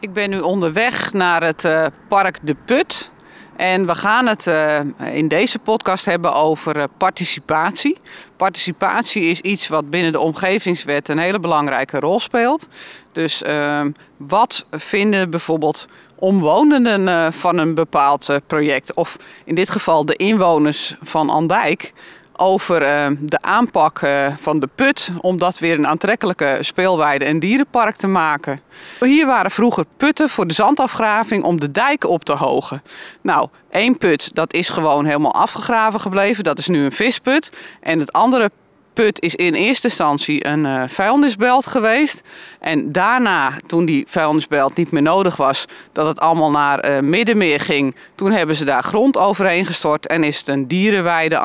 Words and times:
Ik 0.00 0.12
ben 0.12 0.30
nu 0.30 0.40
onderweg 0.40 1.12
naar 1.12 1.42
het 1.42 1.64
uh, 1.64 1.86
Park 2.08 2.38
de 2.42 2.56
Put. 2.64 3.10
En 3.56 3.86
we 3.86 3.94
gaan 3.94 4.26
het 4.26 4.46
uh, 4.46 4.78
in 5.12 5.28
deze 5.28 5.58
podcast 5.58 6.04
hebben 6.04 6.34
over 6.34 6.76
uh, 6.76 6.84
participatie. 6.96 7.96
Participatie 8.36 9.22
is 9.22 9.40
iets 9.40 9.68
wat 9.68 9.90
binnen 9.90 10.12
de 10.12 10.20
omgevingswet 10.20 11.08
een 11.08 11.18
hele 11.18 11.40
belangrijke 11.40 11.98
rol 11.98 12.20
speelt. 12.20 12.68
Dus 13.12 13.42
ehm, 13.42 13.90
wat 14.16 14.66
vinden 14.70 15.30
bijvoorbeeld 15.30 15.88
omwonenden 16.14 17.32
van 17.32 17.58
een 17.58 17.74
bepaald 17.74 18.38
project, 18.46 18.94
of 18.94 19.16
in 19.44 19.54
dit 19.54 19.70
geval 19.70 20.04
de 20.04 20.16
inwoners 20.16 20.96
van 21.02 21.30
Andijk, 21.30 21.92
over 22.38 22.82
uh, 22.82 23.06
de 23.18 23.42
aanpak 23.42 24.00
uh, 24.00 24.26
van 24.36 24.60
de 24.60 24.68
put 24.74 25.12
om 25.20 25.38
dat 25.38 25.58
weer 25.58 25.78
een 25.78 25.86
aantrekkelijke 25.86 26.58
speelweide 26.60 27.24
en 27.24 27.38
dierenpark 27.38 27.96
te 27.96 28.06
maken. 28.06 28.60
Hier 29.00 29.26
waren 29.26 29.50
vroeger 29.50 29.84
putten 29.96 30.28
voor 30.30 30.46
de 30.46 30.54
zandafgraving 30.54 31.42
om 31.42 31.60
de 31.60 31.70
dijken 31.70 32.08
op 32.08 32.24
te 32.24 32.32
hogen. 32.32 32.82
Nou, 33.20 33.48
één 33.70 33.98
put 33.98 34.30
dat 34.34 34.52
is 34.52 34.68
gewoon 34.68 35.04
helemaal 35.04 35.34
afgegraven 35.34 36.00
gebleven, 36.00 36.44
dat 36.44 36.58
is 36.58 36.66
nu 36.66 36.84
een 36.84 36.92
visput. 36.92 37.52
En 37.80 37.98
het 37.98 38.12
andere 38.12 38.50
put 39.04 39.22
is 39.22 39.34
in 39.34 39.54
eerste 39.54 39.86
instantie 39.86 40.46
een 40.46 40.64
uh, 40.64 40.82
vuilnisbelt 40.86 41.66
geweest. 41.66 42.22
En 42.60 42.92
daarna, 42.92 43.52
toen 43.66 43.84
die 43.84 44.04
vuilnisbelt 44.08 44.76
niet 44.76 44.90
meer 44.90 45.02
nodig 45.02 45.36
was, 45.36 45.64
dat 45.92 46.06
het 46.06 46.20
allemaal 46.20 46.50
naar 46.50 46.90
uh, 46.90 47.00
Middenmeer 47.00 47.60
ging, 47.60 47.96
toen 48.14 48.32
hebben 48.32 48.56
ze 48.56 48.64
daar 48.64 48.82
grond 48.82 49.16
overheen 49.16 49.66
gestort 49.66 50.06
en 50.06 50.24
is 50.24 50.38
het 50.38 50.48
een 50.48 50.68
dierenweide 50.68 51.38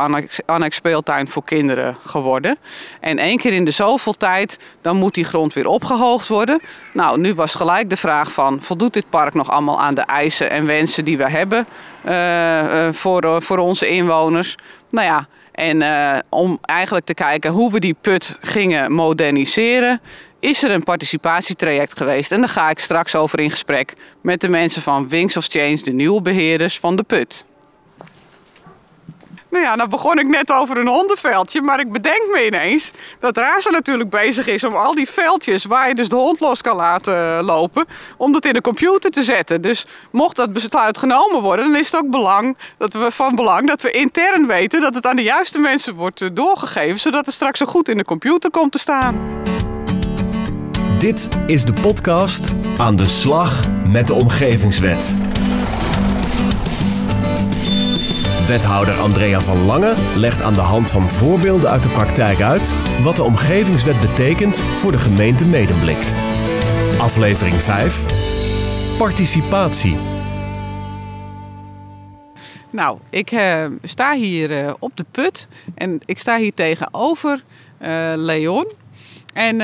annex, 0.46 0.76
speeltuin 0.76 1.28
voor 1.28 1.44
kinderen 1.44 1.98
geworden. 2.06 2.58
En 3.00 3.18
één 3.18 3.38
keer 3.38 3.54
in 3.54 3.66
de 3.66 3.72
zoveel 3.72 4.14
tijd, 4.14 4.58
dan 4.82 4.98
moet 4.98 5.14
die 5.14 5.24
grond 5.24 5.54
weer 5.54 5.68
opgehoogd 5.68 6.28
worden. 6.28 6.62
Nou, 6.94 7.20
nu 7.20 7.34
was 7.34 7.56
gelijk 7.56 7.90
de 7.90 7.98
vraag 7.98 8.32
van, 8.32 8.62
voldoet 8.62 8.94
dit 8.94 9.10
park 9.10 9.34
nog 9.34 9.52
allemaal 9.52 9.82
aan 9.82 9.94
de 9.94 10.02
eisen 10.02 10.50
en 10.50 10.66
wensen 10.66 11.06
die 11.06 11.18
we 11.18 11.30
hebben 11.30 11.68
uh, 12.06 12.88
voor, 12.92 13.42
voor 13.42 13.58
onze 13.58 13.88
inwoners? 13.88 14.56
Nou 14.90 15.08
ja, 15.08 15.28
en 15.54 15.82
uh, 15.82 16.18
om 16.30 16.58
eigenlijk 16.62 17.06
te 17.06 17.14
kijken 17.14 17.52
hoe 17.52 17.72
we 17.72 17.80
die 17.80 17.96
put 18.02 18.36
gingen 18.42 18.92
moderniseren, 18.92 20.02
is 20.40 20.64
er 20.64 20.72
een 20.72 20.84
participatietraject 20.84 21.98
geweest. 21.98 22.32
En 22.32 22.40
daar 22.40 22.50
ga 22.50 22.70
ik 22.70 22.80
straks 22.80 23.16
over 23.16 23.40
in 23.40 23.50
gesprek 23.50 23.94
met 24.22 24.42
de 24.42 24.50
mensen 24.50 24.82
van 24.82 25.08
Wings 25.08 25.38
of 25.38 25.46
Change, 25.46 25.84
de 25.84 25.94
nieuwe 25.94 26.22
beheerders 26.22 26.80
van 26.80 26.96
de 26.96 27.04
put. 27.04 27.46
Nou 29.54 29.66
ja, 29.66 29.76
dan 29.76 29.90
begon 29.90 30.20
ik 30.20 30.28
net 30.28 30.52
over 30.52 30.78
een 30.78 30.88
hondenveldje, 30.88 31.62
maar 31.62 31.80
ik 31.80 31.92
bedenk 31.92 32.28
me 32.32 32.46
ineens 32.46 32.92
dat 33.20 33.38
Raza 33.38 33.70
natuurlijk 33.70 34.10
bezig 34.10 34.48
is 34.48 34.64
om 34.64 34.76
al 34.76 34.96
die 34.96 35.10
veldjes 35.10 35.66
waar 35.66 35.88
je 35.88 35.96
dus 35.96 36.10
de 36.10 36.16
hond 36.16 36.40
los 36.40 36.62
kan 36.62 36.76
laten 36.76 37.44
lopen, 37.44 37.86
om 38.18 38.32
dat 38.32 38.46
in 38.46 38.54
de 38.54 38.62
computer 38.62 39.10
te 39.10 39.24
zetten. 39.24 39.62
Dus 39.62 39.86
mocht 40.12 40.36
dat 40.36 40.54
besluit 40.54 40.98
genomen 40.98 41.42
worden, 41.42 41.66
dan 41.66 41.76
is 41.76 41.92
het 41.92 42.02
ook 42.02 42.10
belang, 42.10 42.58
dat 42.78 42.94
we, 42.94 43.12
van 43.12 43.36
belang 43.36 43.68
dat 43.68 43.82
we 43.82 43.92
intern 43.92 44.48
weten 44.48 44.82
dat 44.82 44.96
het 44.96 45.06
aan 45.06 45.16
de 45.16 45.24
juiste 45.24 45.60
mensen 45.60 45.94
wordt 45.96 46.22
eh, 46.22 46.30
doorgegeven, 46.34 47.00
zodat 47.00 47.26
het 47.26 47.36
straks 47.36 47.60
zo 47.60 47.66
goed 47.66 47.90
in 47.90 47.98
de 47.98 48.06
computer 48.06 48.52
komt 48.52 48.72
te 48.72 48.80
staan. 48.80 49.16
Dit 51.00 51.30
is 51.48 51.66
de 51.66 51.74
podcast 51.82 52.52
Aan 52.78 52.96
de 52.96 53.06
slag 53.06 53.64
met 53.86 54.08
de 54.08 54.14
omgevingswet. 54.14 55.33
Wethouder 58.48 59.00
Andrea 59.00 59.40
van 59.40 59.66
Lange 59.66 59.94
legt 60.16 60.42
aan 60.42 60.54
de 60.54 60.60
hand 60.60 60.90
van 60.90 61.10
voorbeelden 61.10 61.70
uit 61.70 61.84
de 61.84 61.90
praktijk 61.90 62.42
uit 62.42 62.74
wat 63.02 63.16
de 63.16 63.24
omgevingswet 63.24 64.00
betekent 64.00 64.58
voor 64.60 64.92
de 64.92 64.98
gemeente 64.98 65.46
Medemblik. 65.46 65.98
Aflevering 67.00 67.56
5. 67.56 68.06
Participatie. 68.98 69.96
Nou, 72.70 73.00
ik 73.10 73.32
uh, 73.32 73.66
sta 73.84 74.16
hier 74.16 74.64
uh, 74.64 74.74
op 74.80 74.98
de 74.98 75.06
put 75.12 75.48
en 75.76 76.00
ik 76.06 76.20
sta 76.20 76.38
hier 76.38 76.54
tegenover 76.54 77.44
uh, 77.82 78.14
Leon. 78.16 78.66
En 79.34 79.56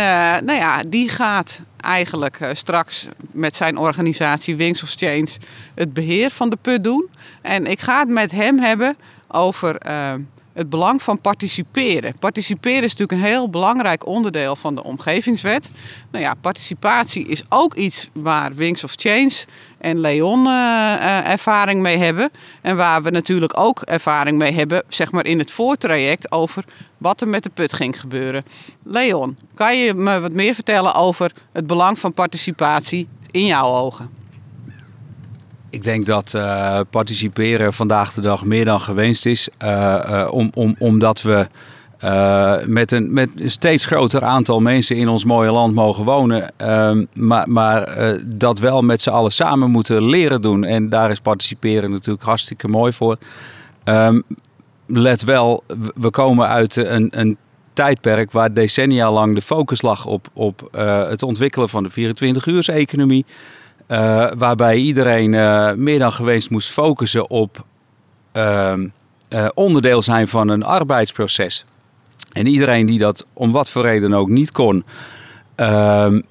nou 0.44 0.53
ja, 0.53 0.81
die 0.88 1.09
gaat 1.09 1.62
eigenlijk 1.81 2.40
uh, 2.40 2.50
straks 2.53 3.07
met 3.31 3.56
zijn 3.56 3.78
organisatie 3.78 4.56
Wings 4.56 4.84
of 4.84 4.90
Change 4.90 5.28
het 5.75 5.94
beheer 5.94 6.31
van 6.31 6.50
de 6.50 6.57
put 6.62 6.84
doen. 6.84 7.09
En 7.41 7.66
ik 7.66 7.80
ga 7.80 8.00
het 8.00 8.09
met 8.09 8.31
hem 8.31 8.59
hebben 8.59 8.97
over 9.28 9.81
uh, 9.88 10.13
het 10.59 10.70
belang 10.70 11.02
van 11.02 11.22
participeren. 11.22 12.14
Participeren 12.20 12.84
is 12.84 12.96
natuurlijk 12.96 13.12
een 13.12 13.28
heel 13.28 13.50
belangrijk 13.50 14.08
onderdeel 14.08 14.56
van 14.56 14.75
de 14.75 14.84
omgevingswet. 14.84 15.72
Nou 16.12 16.24
ja, 16.24 16.34
participatie 16.34 17.28
is 17.28 17.44
ook 17.50 17.74
iets 17.74 18.09
waar 18.14 18.56
Wings 18.56 18.84
of 18.84 18.94
Change 18.96 19.31
en 19.78 20.00
Leon 20.00 20.46
uh, 20.46 21.31
ervaring 21.31 21.81
mee 21.81 21.98
hebben. 21.98 22.31
En 22.62 22.75
waar 22.75 23.03
we 23.03 23.09
natuurlijk 23.09 23.59
ook 23.59 23.81
ervaring 23.81 24.38
mee 24.38 24.52
hebben, 24.52 24.84
zeg 24.88 25.12
maar 25.12 25.25
in 25.25 25.40
het 25.40 25.52
voortraject 25.52 26.31
over 26.31 26.66
wat 26.98 27.22
er 27.22 27.28
met 27.28 27.44
de 27.44 27.50
put 27.50 27.74
ging 27.74 28.00
gebeuren. 28.00 28.44
Leon, 28.84 29.38
kan 29.53 29.78
je 29.78 29.94
me 29.94 30.19
wat 30.19 30.34
meer 30.34 30.53
vertellen 30.53 30.94
over 30.94 31.31
het 31.52 31.68
belang 31.68 32.00
van 32.00 32.14
participatie 32.14 33.08
in 33.31 33.46
jouw 33.46 33.66
ogen? 33.66 34.19
Ik 35.69 35.84
denk 35.84 36.06
dat 36.06 36.34
uh, 36.35 36.80
participeren 36.90 37.74
vandaag 37.74 38.13
de 38.13 38.22
dag 38.22 38.46
meer 38.46 38.66
dan 38.66 38.81
gewenst 38.81 39.25
is. 39.25 39.50
Uh, 39.63 39.69
uh, 39.69 40.28
om, 40.31 40.52
om, 40.53 40.75
omdat 40.80 41.22
we 41.22 41.47
met, 42.66 42.91
een, 42.91 43.13
met 43.13 43.30
steeds 43.46 43.85
groter 43.85 44.24
aantal 44.24 44.59
mensen 44.59 44.96
in 44.96 45.09
ons 45.09 45.25
mooie 45.25 45.52
land 45.52 45.74
mogen 45.74 46.03
wonen. 46.03 46.52
Ehm, 46.57 47.06
maar 47.13 47.50
maar 47.50 47.97
dat 48.25 48.59
wel 48.59 48.81
met 48.81 49.02
z'n 49.02 49.09
allen 49.09 49.31
samen 49.31 49.72
moeten 49.72 50.06
leren 50.06 50.41
doen. 50.41 50.63
En 50.63 50.90
daar 50.90 51.12
is 51.12 51.19
participeren 51.19 51.91
natuurlijk 51.91 52.25
hartstikke 52.25 52.68
mooi 52.68 52.94
voor. 52.94 53.18
Um, 53.86 54.24
let 54.86 55.24
wel, 55.24 55.63
we 55.96 56.09
komen 56.09 56.47
uit 56.47 56.75
een, 56.75 57.07
een 57.12 57.38
tijdperk 57.74 58.31
waar 58.31 58.53
decennia 58.53 59.12
lang 59.12 59.36
de 59.36 59.41
focus 59.41 59.81
lag 59.81 60.06
op, 60.06 60.28
op 60.34 60.69
het 61.07 61.24
ontwikkelen 61.24 61.69
van 61.69 61.84
de 61.84 61.91
24-uurs-economie. 61.91 63.25
Uh, 63.92 64.32
waarbij 64.38 64.78
iedereen 64.78 65.34
uh, 65.34 65.72
meer 65.74 66.00
dan 66.00 66.12
geweest 66.12 66.50
moest 66.50 66.70
focussen 66.70 67.30
op 67.30 67.66
uh, 68.34 68.74
onderdeel 69.54 70.02
zijn 70.02 70.28
van 70.28 70.50
een 70.50 70.64
arbeidsproces. 70.64 71.66
En 72.34 72.48
iedereen 72.48 72.86
die 72.86 73.00
dat 73.00 73.26
om 73.34 73.52
wat 73.52 73.70
voor 73.70 73.82
reden 73.82 74.14
ook 74.14 74.30
niet 74.30 74.52
kon, 74.52 74.84
ehm, 75.56 76.22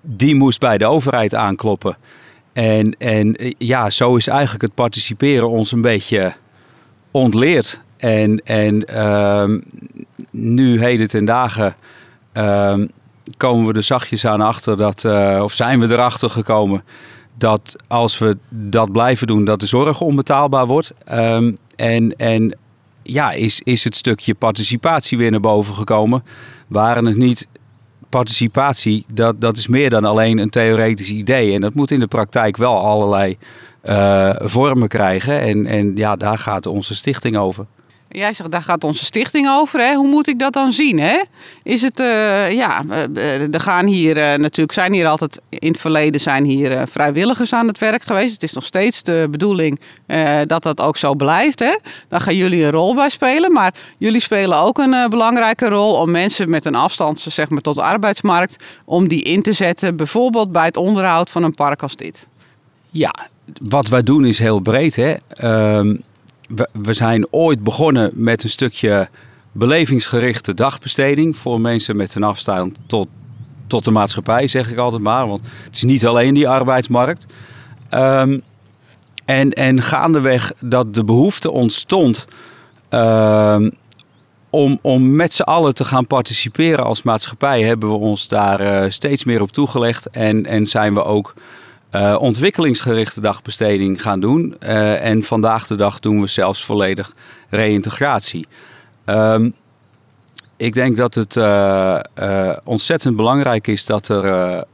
die 0.00 0.34
moest 0.34 0.60
bij 0.60 0.78
de 0.78 0.86
overheid 0.86 1.34
aankloppen. 1.34 1.96
En, 2.52 2.96
en 2.98 3.54
ja, 3.58 3.90
zo 3.90 4.16
is 4.16 4.26
eigenlijk 4.26 4.62
het 4.62 4.74
participeren 4.74 5.50
ons 5.50 5.72
een 5.72 5.80
beetje 5.80 6.32
ontleerd. 7.10 7.80
En, 7.96 8.42
en 8.44 8.84
ehm, 8.84 9.60
nu 10.30 10.80
heden 10.80 11.08
ten 11.08 11.24
dagen 11.24 11.74
ehm, 12.32 12.86
komen 13.36 13.66
we 13.66 13.72
er 13.72 13.82
zachtjes 13.82 14.26
aan 14.26 14.40
achter 14.40 14.76
dat, 14.76 15.04
uh, 15.04 15.40
of 15.42 15.52
zijn 15.52 15.80
we 15.80 15.92
erachter 15.92 16.30
gekomen 16.30 16.84
dat 17.38 17.76
als 17.88 18.18
we 18.18 18.36
dat 18.50 18.92
blijven 18.92 19.26
doen, 19.26 19.44
dat 19.44 19.60
de 19.60 19.66
zorg 19.66 20.00
onbetaalbaar 20.00 20.66
wordt. 20.66 20.92
Um, 21.12 21.58
en, 21.76 22.16
en 22.16 22.58
ja, 23.02 23.32
is, 23.32 23.60
is 23.60 23.84
het 23.84 23.96
stukje 23.96 24.34
participatie 24.34 25.18
weer 25.18 25.30
naar 25.30 25.40
boven 25.40 25.74
gekomen. 25.74 26.24
Waren 26.66 27.06
het 27.06 27.16
niet 27.16 27.48
participatie, 28.08 29.04
dat, 29.12 29.40
dat 29.40 29.56
is 29.56 29.66
meer 29.66 29.90
dan 29.90 30.04
alleen 30.04 30.38
een 30.38 30.50
theoretisch 30.50 31.10
idee. 31.10 31.54
En 31.54 31.60
dat 31.60 31.74
moet 31.74 31.90
in 31.90 32.00
de 32.00 32.06
praktijk 32.06 32.56
wel 32.56 32.78
allerlei 32.78 33.36
uh, 33.84 34.30
vormen 34.36 34.88
krijgen. 34.88 35.40
En, 35.40 35.66
en 35.66 35.96
ja, 35.96 36.16
daar 36.16 36.38
gaat 36.38 36.66
onze 36.66 36.94
stichting 36.94 37.36
over. 37.36 37.66
Jij 38.16 38.32
zegt, 38.32 38.50
daar 38.50 38.62
gaat 38.62 38.84
onze 38.84 39.04
stichting 39.04 39.48
over. 39.48 39.80
Hè? 39.80 39.94
Hoe 39.94 40.08
moet 40.08 40.28
ik 40.28 40.38
dat 40.38 40.52
dan 40.52 40.72
zien? 40.72 41.00
Hè? 41.00 41.16
Is 41.62 41.82
het, 41.82 42.00
uh, 42.00 42.50
ja, 42.50 42.84
er 43.50 43.60
gaan 43.60 43.86
hier 43.86 44.14
natuurlijk, 44.14 44.72
zijn 44.72 44.92
hier 44.92 45.06
altijd, 45.06 45.40
in 45.48 45.68
het 45.68 45.80
verleden 45.80 46.20
zijn 46.20 46.44
hier 46.44 46.88
vrijwilligers 46.88 47.52
aan 47.52 47.66
het 47.66 47.78
werk 47.78 48.02
geweest. 48.02 48.32
Het 48.32 48.42
is 48.42 48.52
nog 48.52 48.64
steeds 48.64 49.02
de 49.02 49.28
bedoeling 49.30 49.80
dat 50.46 50.62
dat 50.62 50.80
ook 50.80 50.96
zo 50.96 51.14
blijft. 51.14 51.58
Hè? 51.58 51.74
Daar 52.08 52.20
gaan 52.20 52.36
jullie 52.36 52.64
een 52.64 52.70
rol 52.70 52.94
bij 52.94 53.10
spelen. 53.10 53.52
Maar 53.52 53.74
jullie 53.98 54.20
spelen 54.20 54.58
ook 54.58 54.78
een 54.78 55.06
belangrijke 55.10 55.68
rol 55.68 55.94
om 55.94 56.10
mensen 56.10 56.50
met 56.50 56.64
een 56.64 56.74
afstand 56.74 57.20
zeg 57.28 57.48
maar, 57.48 57.60
tot 57.60 57.74
de 57.74 57.82
arbeidsmarkt, 57.82 58.64
om 58.84 59.08
die 59.08 59.22
in 59.22 59.42
te 59.42 59.52
zetten. 59.52 59.96
Bijvoorbeeld 59.96 60.52
bij 60.52 60.64
het 60.64 60.76
onderhoud 60.76 61.30
van 61.30 61.42
een 61.42 61.54
park 61.54 61.82
als 61.82 61.96
dit. 61.96 62.26
Ja, 62.90 63.14
wat 63.62 63.88
wij 63.88 64.02
doen 64.02 64.24
is 64.24 64.38
heel 64.38 64.60
breed. 64.60 64.96
Hè? 64.96 65.14
Uh, 65.42 65.98
we, 66.72 66.92
zijn 66.92 67.26
ooit 67.30 67.62
begonnen 67.62 68.10
met 68.14 68.42
een 68.42 68.50
stukje 68.50 69.08
belevingsgerichte 69.52 70.54
dagbesteding 70.54 71.36
voor 71.36 71.60
mensen 71.60 71.96
met 71.96 72.14
een 72.14 72.22
afstand 72.22 72.78
tot, 72.86 73.08
tot 73.66 73.84
de 73.84 73.90
maatschappij, 73.90 74.46
zeg 74.46 74.70
ik 74.70 74.78
altijd 74.78 75.02
maar. 75.02 75.28
Want 75.28 75.40
het 75.64 75.74
is 75.74 75.82
niet 75.82 76.06
alleen 76.06 76.34
die 76.34 76.48
arbeidsmarkt. 76.48 77.26
Um, 77.90 78.42
en, 79.24 79.52
en 79.52 79.82
gaandeweg 79.82 80.52
dat 80.60 80.94
de 80.94 81.04
behoefte 81.04 81.50
ontstond 81.50 82.26
um, 82.90 83.70
om, 84.50 84.78
om 84.82 85.16
met 85.16 85.34
z'n 85.34 85.42
allen 85.42 85.74
te 85.74 85.84
gaan 85.84 86.06
participeren 86.06 86.84
als 86.84 87.02
maatschappij 87.02 87.62
hebben 87.62 87.88
we 87.88 87.94
ons 87.94 88.28
daar 88.28 88.60
eh, 88.60 88.90
steeds 88.90 89.24
meer 89.24 89.40
op 89.40 89.52
toegelegd. 89.52 90.08
En, 90.08 90.46
en 90.46 90.66
zijn 90.66 90.94
we 90.94 91.04
ook 91.04 91.34
uh, 91.94 92.16
ontwikkelingsgerichte 92.20 93.20
dagbesteding 93.20 94.02
gaan 94.02 94.20
doen. 94.20 94.56
Uh, 94.62 95.04
en 95.04 95.22
vandaag 95.22 95.66
de 95.66 95.76
dag 95.76 96.00
doen 96.00 96.20
we 96.20 96.26
zelfs 96.26 96.64
volledig 96.64 97.14
reïntegratie. 97.48 98.46
Um, 99.06 99.54
ik 100.56 100.74
denk 100.74 100.96
dat 100.96 101.14
het 101.14 101.36
uh, 101.36 102.00
ontzettend 102.64 103.16
belangrijk 103.16 103.66
is 103.66 103.86
dat 103.86 104.08
er 104.08 104.64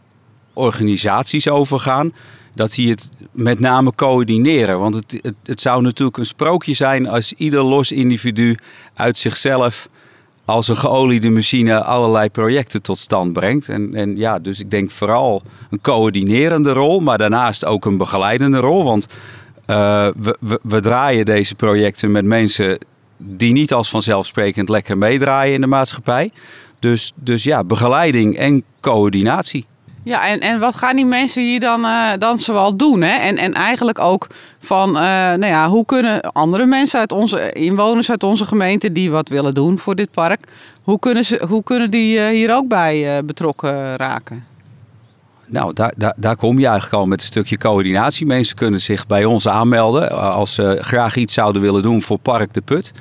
organisaties 0.52 1.48
overgaan. 1.48 2.12
Dat 2.54 2.72
die 2.72 2.90
het 2.90 3.10
met 3.32 3.60
name 3.60 3.94
coördineren. 3.94 4.78
Want 4.78 4.94
het, 4.94 5.18
het, 5.22 5.34
het 5.44 5.60
zou 5.60 5.82
natuurlijk 5.82 6.18
een 6.18 6.26
sprookje 6.26 6.74
zijn 6.74 7.08
als 7.08 7.32
ieder 7.32 7.62
los 7.62 7.92
individu 7.92 8.58
uit 8.94 9.18
zichzelf 9.18 9.88
als 10.50 10.68
een 10.68 10.76
geoliede 10.76 11.30
machine 11.30 11.84
allerlei 11.84 12.28
projecten 12.28 12.82
tot 12.82 12.98
stand 12.98 13.32
brengt. 13.32 13.68
En, 13.68 13.94
en 13.94 14.16
ja, 14.16 14.38
dus 14.38 14.60
ik 14.60 14.70
denk 14.70 14.90
vooral 14.90 15.42
een 15.70 15.80
coördinerende 15.80 16.72
rol, 16.72 17.00
maar 17.00 17.18
daarnaast 17.18 17.64
ook 17.64 17.84
een 17.84 17.96
begeleidende 17.96 18.58
rol. 18.58 18.84
Want 18.84 19.06
uh, 19.66 20.08
we, 20.20 20.36
we, 20.40 20.60
we, 20.62 20.80
draaien 20.80 21.24
deze 21.24 21.54
projecten 21.54 22.10
met 22.10 22.24
mensen 22.24 22.78
die 23.16 23.52
niet 23.52 23.72
als 23.72 23.88
vanzelfsprekend 23.88 24.68
lekker 24.68 24.98
meedraaien 24.98 25.54
in 25.54 25.60
de 25.60 25.66
maatschappij. 25.66 26.30
Dus, 26.78 27.12
dus 27.14 27.42
ja, 27.42 27.64
begeleiding 27.64 28.36
en 28.36 28.62
coördinatie. 28.80 29.66
Ja, 30.02 30.28
en, 30.28 30.40
en 30.40 30.60
wat 30.60 30.76
gaan 30.76 30.96
die 30.96 31.06
mensen 31.06 31.42
hier 31.42 31.60
dan, 31.60 31.84
uh, 31.84 32.10
dan 32.18 32.38
zoal 32.38 32.76
doen? 32.76 33.02
Hè? 33.02 33.16
En, 33.16 33.36
en 33.36 33.54
eigenlijk 33.54 33.98
ook 33.98 34.26
van, 34.58 34.88
uh, 34.88 35.02
nou 35.02 35.46
ja, 35.46 35.68
hoe 35.68 35.84
kunnen 35.84 36.20
andere 36.32 36.66
mensen 36.66 37.00
uit 37.00 37.12
onze 37.12 37.52
inwoners 37.52 38.10
uit 38.10 38.22
onze 38.22 38.46
gemeente 38.46 38.92
die 38.92 39.10
wat 39.10 39.28
willen 39.28 39.54
doen 39.54 39.78
voor 39.78 39.94
dit 39.94 40.10
park, 40.10 40.40
hoe 40.82 40.98
kunnen, 40.98 41.24
ze, 41.24 41.44
hoe 41.48 41.62
kunnen 41.62 41.90
die 41.90 42.18
uh, 42.18 42.26
hier 42.26 42.54
ook 42.54 42.68
bij 42.68 43.24
betrokken 43.24 43.96
raken? 43.96 44.44
Nou, 45.46 45.72
daar, 45.72 45.92
daar, 45.96 46.14
daar 46.16 46.36
kom 46.36 46.58
je 46.58 46.66
eigenlijk 46.66 46.94
al 46.94 47.06
met 47.06 47.20
een 47.20 47.26
stukje 47.26 47.58
coördinatie. 47.58 48.26
Mensen 48.26 48.56
kunnen 48.56 48.80
zich 48.80 49.06
bij 49.06 49.24
ons 49.24 49.48
aanmelden 49.48 50.32
als 50.32 50.54
ze 50.54 50.78
graag 50.80 51.16
iets 51.16 51.34
zouden 51.34 51.62
willen 51.62 51.82
doen 51.82 52.02
voor 52.02 52.18
Park 52.18 52.54
de 52.54 52.60
Put. 52.60 52.92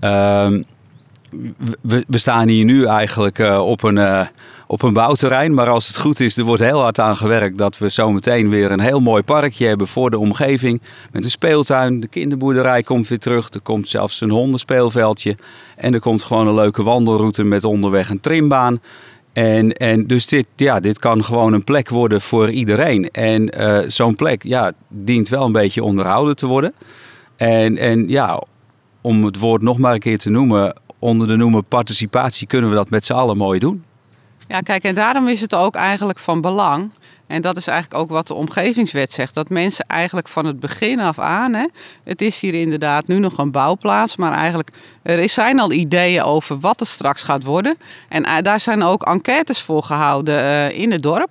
Ehm, 0.00 0.62
we, 1.80 2.04
staan 2.10 2.48
hier 2.48 2.64
nu 2.64 2.86
eigenlijk 2.86 3.38
op 3.58 3.82
een 3.82 4.28
op 4.66 4.82
een 4.82 4.92
bouwterrein. 4.92 5.54
Maar 5.54 5.68
als 5.68 5.86
het 5.86 5.98
goed 5.98 6.20
is, 6.20 6.36
er 6.36 6.44
wordt 6.44 6.62
heel 6.62 6.80
hard 6.80 7.00
aan 7.00 7.16
gewerkt 7.16 7.58
dat 7.58 7.78
we 7.78 7.88
zometeen 7.88 8.48
weer 8.48 8.70
een 8.70 8.80
heel 8.80 9.00
mooi 9.00 9.22
parkje 9.22 9.66
hebben 9.66 9.86
voor 9.86 10.10
de 10.10 10.18
omgeving. 10.18 10.80
Met 11.12 11.24
een 11.24 11.30
speeltuin, 11.30 12.00
de 12.00 12.06
kinderboerderij 12.06 12.82
komt 12.82 13.08
weer 13.08 13.18
terug. 13.18 13.48
Er 13.50 13.60
komt 13.60 13.88
zelfs 13.88 14.20
een 14.20 14.30
hondenspeelveldje. 14.30 15.36
En 15.76 15.94
er 15.94 16.00
komt 16.00 16.22
gewoon 16.22 16.46
een 16.46 16.54
leuke 16.54 16.82
wandelroute 16.82 17.44
met 17.44 17.64
onderweg 17.64 18.10
een 18.10 18.20
trimbaan. 18.20 18.80
En, 19.32 19.72
en 19.72 20.06
dus 20.06 20.26
dit, 20.26 20.46
ja, 20.56 20.80
dit 20.80 20.98
kan 20.98 21.24
gewoon 21.24 21.52
een 21.52 21.64
plek 21.64 21.88
worden 21.88 22.20
voor 22.20 22.50
iedereen. 22.50 23.10
En 23.10 23.60
uh, 23.60 23.78
zo'n 23.86 24.14
plek 24.14 24.42
ja, 24.42 24.72
dient 24.88 25.28
wel 25.28 25.44
een 25.44 25.52
beetje 25.52 25.82
onderhouden 25.82 26.36
te 26.36 26.46
worden. 26.46 26.74
En, 27.36 27.78
en 27.78 28.08
ja, 28.08 28.42
om 29.00 29.24
het 29.24 29.38
woord 29.38 29.62
nog 29.62 29.78
maar 29.78 29.92
een 29.92 29.98
keer 29.98 30.18
te 30.18 30.30
noemen, 30.30 30.74
onder 31.04 31.28
de 31.28 31.36
noemer 31.36 31.62
participatie 31.62 32.46
kunnen 32.46 32.70
we 32.70 32.76
dat 32.76 32.90
met 32.90 33.04
z'n 33.04 33.12
allen 33.12 33.36
mooi 33.36 33.58
doen. 33.58 33.84
Ja, 34.48 34.60
kijk, 34.60 34.82
en 34.82 34.94
daarom 34.94 35.28
is 35.28 35.40
het 35.40 35.54
ook 35.54 35.74
eigenlijk 35.74 36.18
van 36.18 36.40
belang. 36.40 36.90
En 37.26 37.42
dat 37.42 37.56
is 37.56 37.66
eigenlijk 37.66 38.02
ook 38.02 38.10
wat 38.10 38.26
de 38.26 38.34
omgevingswet 38.34 39.12
zegt. 39.12 39.34
Dat 39.34 39.48
mensen 39.48 39.86
eigenlijk 39.86 40.28
van 40.28 40.46
het 40.46 40.60
begin 40.60 41.00
af 41.00 41.18
aan. 41.18 41.54
Hè, 41.54 41.66
het 42.04 42.22
is 42.22 42.40
hier 42.40 42.54
inderdaad 42.54 43.06
nu 43.06 43.18
nog 43.18 43.38
een 43.38 43.50
bouwplaats. 43.50 44.16
Maar 44.16 44.32
eigenlijk 44.32 44.70
er 45.02 45.28
zijn 45.28 45.60
al 45.60 45.72
ideeën 45.72 46.22
over 46.22 46.58
wat 46.58 46.80
het 46.80 46.88
straks 46.88 47.22
gaat 47.22 47.44
worden. 47.44 47.76
En 48.08 48.22
uh, 48.22 48.36
daar 48.42 48.60
zijn 48.60 48.82
ook 48.82 49.02
enquêtes 49.02 49.60
voor 49.60 49.82
gehouden 49.82 50.38
uh, 50.38 50.78
in 50.78 50.92
het 50.92 51.02
dorp. 51.02 51.30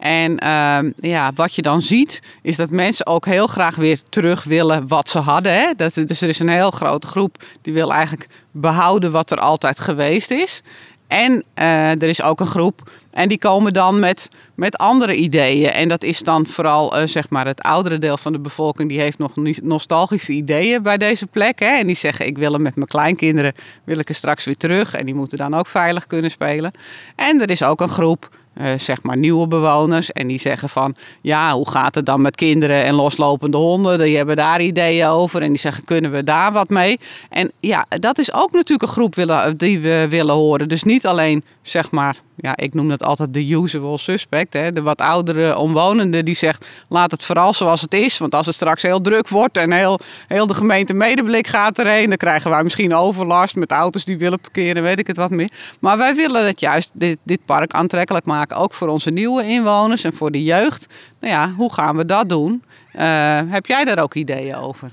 En 0.00 0.44
uh, 0.44 0.78
ja, 0.96 1.30
wat 1.34 1.54
je 1.54 1.62
dan 1.62 1.82
ziet, 1.82 2.22
is 2.42 2.56
dat 2.56 2.70
mensen 2.70 3.06
ook 3.06 3.26
heel 3.26 3.46
graag 3.46 3.76
weer 3.76 4.00
terug 4.08 4.44
willen 4.44 4.88
wat 4.88 5.08
ze 5.08 5.18
hadden. 5.18 5.52
Hè? 5.52 5.72
Dat, 5.76 5.94
dus 5.94 6.20
er 6.20 6.28
is 6.28 6.38
een 6.38 6.48
heel 6.48 6.70
grote 6.70 7.06
groep 7.06 7.44
die 7.62 7.72
wil 7.72 7.92
eigenlijk 7.92 8.28
behouden 8.50 9.12
wat 9.12 9.30
er 9.30 9.38
altijd 9.38 9.80
geweest 9.80 10.30
is. 10.30 10.62
En 11.06 11.44
uh, 11.58 11.90
er 11.90 12.02
is 12.02 12.22
ook 12.22 12.40
een 12.40 12.46
groep 12.46 12.90
en 13.10 13.28
die 13.28 13.38
komen 13.38 13.72
dan 13.72 13.98
met, 13.98 14.28
met 14.54 14.76
andere 14.76 15.14
ideeën. 15.14 15.70
En 15.70 15.88
dat 15.88 16.02
is 16.02 16.18
dan 16.18 16.46
vooral 16.46 16.98
uh, 16.98 17.06
zeg 17.06 17.30
maar 17.30 17.46
het 17.46 17.62
oudere 17.62 17.98
deel 17.98 18.16
van 18.16 18.32
de 18.32 18.38
bevolking. 18.38 18.88
Die 18.88 19.00
heeft 19.00 19.18
nog 19.18 19.32
nostalgische 19.62 20.32
ideeën 20.32 20.82
bij 20.82 20.98
deze 20.98 21.26
plek. 21.26 21.58
Hè? 21.58 21.78
En 21.78 21.86
die 21.86 21.96
zeggen 21.96 22.26
ik 22.26 22.38
wil 22.38 22.52
er 22.52 22.60
met 22.60 22.74
mijn 22.74 22.88
kleinkinderen 22.88 23.54
wil 23.84 23.98
ik 23.98 24.08
er 24.08 24.14
straks 24.14 24.44
weer 24.44 24.56
terug. 24.56 24.94
En 24.94 25.04
die 25.04 25.14
moeten 25.14 25.38
dan 25.38 25.54
ook 25.54 25.66
veilig 25.66 26.06
kunnen 26.06 26.30
spelen. 26.30 26.72
En 27.16 27.40
er 27.40 27.50
is 27.50 27.62
ook 27.62 27.80
een 27.80 27.88
groep 27.88 28.28
zeg 28.76 29.02
maar 29.02 29.16
nieuwe 29.16 29.46
bewoners. 29.46 30.12
En 30.12 30.26
die 30.26 30.40
zeggen 30.40 30.68
van, 30.68 30.94
ja, 31.20 31.52
hoe 31.52 31.70
gaat 31.70 31.94
het 31.94 32.06
dan 32.06 32.20
met 32.20 32.36
kinderen 32.36 32.84
en 32.84 32.94
loslopende 32.94 33.56
honden? 33.56 33.98
Die 33.98 34.16
hebben 34.16 34.36
daar 34.36 34.60
ideeën 34.60 35.06
over. 35.06 35.42
En 35.42 35.48
die 35.48 35.58
zeggen, 35.58 35.84
kunnen 35.84 36.10
we 36.10 36.24
daar 36.24 36.52
wat 36.52 36.68
mee? 36.68 36.98
En 37.28 37.50
ja, 37.60 37.86
dat 37.88 38.18
is 38.18 38.32
ook 38.32 38.52
natuurlijk 38.52 38.82
een 38.82 38.96
groep 38.96 39.14
willen, 39.14 39.56
die 39.56 39.80
we 39.80 40.06
willen 40.08 40.34
horen. 40.34 40.68
Dus 40.68 40.82
niet 40.82 41.06
alleen, 41.06 41.44
zeg 41.62 41.90
maar, 41.90 42.16
ja, 42.42 42.56
ik 42.56 42.74
noem 42.74 42.88
dat 42.88 43.04
altijd 43.04 43.34
de 43.34 43.50
usual 43.50 43.98
suspect. 43.98 44.52
Hè? 44.52 44.72
De 44.72 44.82
wat 44.82 45.00
oudere 45.00 45.56
omwonende 45.56 46.22
die 46.22 46.34
zegt, 46.34 46.66
laat 46.88 47.10
het 47.10 47.24
vooral 47.24 47.54
zoals 47.54 47.80
het 47.80 47.94
is. 47.94 48.18
Want 48.18 48.34
als 48.34 48.46
het 48.46 48.54
straks 48.54 48.82
heel 48.82 49.00
druk 49.00 49.28
wordt 49.28 49.56
en 49.56 49.72
heel, 49.72 50.00
heel 50.28 50.46
de 50.46 50.54
gemeente 50.54 50.94
medeblik 50.94 51.46
gaat 51.46 51.78
erheen... 51.78 52.08
dan 52.08 52.16
krijgen 52.16 52.50
wij 52.50 52.62
misschien 52.62 52.94
overlast 52.94 53.56
met 53.56 53.70
auto's 53.70 54.04
die 54.04 54.18
willen 54.18 54.40
parkeren, 54.40 54.82
weet 54.82 54.98
ik 54.98 55.06
het 55.06 55.16
wat 55.16 55.30
meer. 55.30 55.50
Maar 55.80 55.98
wij 55.98 56.14
willen 56.14 56.46
het 56.46 56.60
juist, 56.60 56.90
dit, 56.92 57.18
dit 57.22 57.40
park 57.44 57.72
aantrekkelijk 57.72 58.26
maken. 58.26 58.49
Ook 58.54 58.74
voor 58.74 58.88
onze 58.88 59.10
nieuwe 59.10 59.44
inwoners 59.44 60.04
en 60.04 60.12
voor 60.12 60.30
de 60.30 60.42
jeugd. 60.42 60.94
Nou 61.20 61.32
ja, 61.32 61.52
hoe 61.56 61.72
gaan 61.72 61.96
we 61.96 62.04
dat 62.04 62.28
doen? 62.28 62.64
Uh, 62.94 63.40
heb 63.46 63.66
jij 63.66 63.84
daar 63.84 63.98
ook 63.98 64.14
ideeën 64.14 64.56
over? 64.56 64.92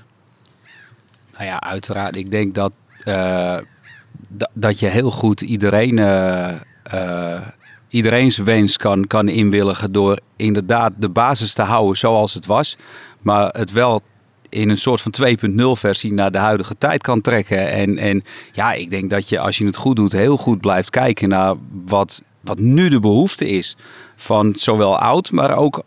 Nou 1.32 1.44
ja, 1.44 1.60
uiteraard. 1.60 2.16
Ik 2.16 2.30
denk 2.30 2.54
dat, 2.54 2.72
uh, 3.04 3.58
dat 4.52 4.78
je 4.78 4.86
heel 4.86 5.10
goed 5.10 5.40
iedereen... 5.40 5.96
Uh, 5.96 7.40
iedereen's 7.88 8.36
wens 8.36 8.76
kan, 8.76 9.06
kan 9.06 9.28
inwilligen 9.28 9.92
door 9.92 10.18
inderdaad 10.36 10.92
de 10.96 11.08
basis 11.08 11.52
te 11.52 11.62
houden 11.62 11.96
zoals 11.96 12.34
het 12.34 12.46
was. 12.46 12.76
Maar 13.20 13.48
het 13.48 13.72
wel 13.72 14.02
in 14.48 14.68
een 14.70 14.78
soort 14.78 15.00
van 15.00 15.14
2.0 15.50 15.56
versie 15.72 16.12
naar 16.12 16.30
de 16.30 16.38
huidige 16.38 16.78
tijd 16.78 17.02
kan 17.02 17.20
trekken. 17.20 17.70
En, 17.70 17.98
en 17.98 18.22
ja, 18.52 18.72
ik 18.72 18.90
denk 18.90 19.10
dat 19.10 19.28
je 19.28 19.38
als 19.38 19.58
je 19.58 19.66
het 19.66 19.76
goed 19.76 19.96
doet, 19.96 20.12
heel 20.12 20.36
goed 20.36 20.60
blijft 20.60 20.90
kijken 20.90 21.28
naar 21.28 21.54
wat, 21.84 22.22
wat 22.40 22.58
nu 22.58 22.88
de 22.88 23.00
behoefte 23.00 23.48
is. 23.48 23.76
Van 24.16 24.52
zowel 24.56 24.98
oud, 24.98 25.30
maar 25.30 25.56
ook 25.56 25.82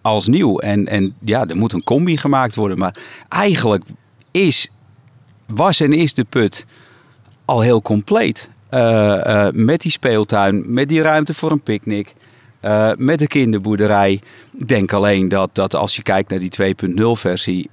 als 0.00 0.26
nieuw. 0.26 0.58
En, 0.58 0.86
en 0.86 1.14
ja, 1.24 1.46
er 1.46 1.56
moet 1.56 1.72
een 1.72 1.84
combi 1.84 2.16
gemaakt 2.16 2.54
worden. 2.54 2.78
Maar 2.78 2.96
eigenlijk 3.28 3.84
is, 4.30 4.70
was 5.46 5.80
en 5.80 5.92
is 5.92 6.14
de 6.14 6.24
put 6.24 6.66
al 7.44 7.60
heel 7.60 7.82
compleet. 7.82 8.48
Uh, 8.70 8.80
uh, 8.80 9.48
met 9.52 9.80
die 9.80 9.90
speeltuin, 9.90 10.72
met 10.72 10.88
die 10.88 11.02
ruimte 11.02 11.34
voor 11.34 11.50
een 11.50 11.62
picknick, 11.62 12.14
uh, 12.62 12.90
met 12.96 13.18
de 13.18 13.26
kinderboerderij. 13.26 14.20
Denk 14.66 14.92
alleen 14.92 15.28
dat, 15.28 15.50
dat 15.52 15.74
als 15.74 15.96
je 15.96 16.02
kijkt 16.02 16.30
naar 16.30 16.38
die 16.38 16.74
2.0 16.98 17.02
versie, 17.12 17.70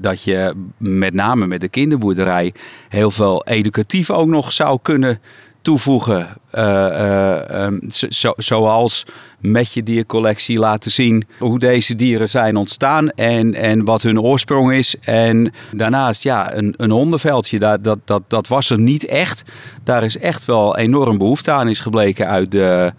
dat 0.00 0.22
je 0.22 0.54
met 0.76 1.14
name 1.14 1.46
met 1.46 1.60
de 1.60 1.68
kinderboerderij 1.68 2.52
heel 2.88 3.10
veel 3.10 3.44
educatief 3.44 4.10
ook 4.10 4.28
nog 4.28 4.52
zou 4.52 4.78
kunnen 4.82 5.20
toevoegen. 5.62 6.28
Uh, 6.54 7.64
um, 7.64 7.80
zo, 8.08 8.32
zoals 8.36 9.06
met 9.40 9.72
je 9.72 9.82
diercollectie 9.82 10.58
laten 10.58 10.90
zien 10.90 11.24
hoe 11.38 11.58
deze 11.58 11.94
dieren 11.94 12.28
zijn 12.28 12.56
ontstaan 12.56 13.10
en, 13.10 13.54
en 13.54 13.84
wat 13.84 14.02
hun 14.02 14.20
oorsprong 14.20 14.72
is. 14.72 14.96
En 15.00 15.52
daarnaast, 15.72 16.22
ja, 16.22 16.54
een, 16.54 16.74
een 16.76 16.90
hondenveldje, 16.90 17.58
dat, 17.58 17.84
dat, 17.84 17.98
dat, 18.04 18.22
dat 18.28 18.48
was 18.48 18.70
er 18.70 18.78
niet 18.78 19.04
echt. 19.04 19.52
Daar 19.84 20.02
is 20.02 20.18
echt 20.18 20.44
wel 20.44 20.76
enorm 20.76 21.18
behoefte 21.18 21.50
aan 21.50 21.68
is 21.68 21.80
gebleken 21.80 22.26
uit 22.26 22.50
de 22.50 22.92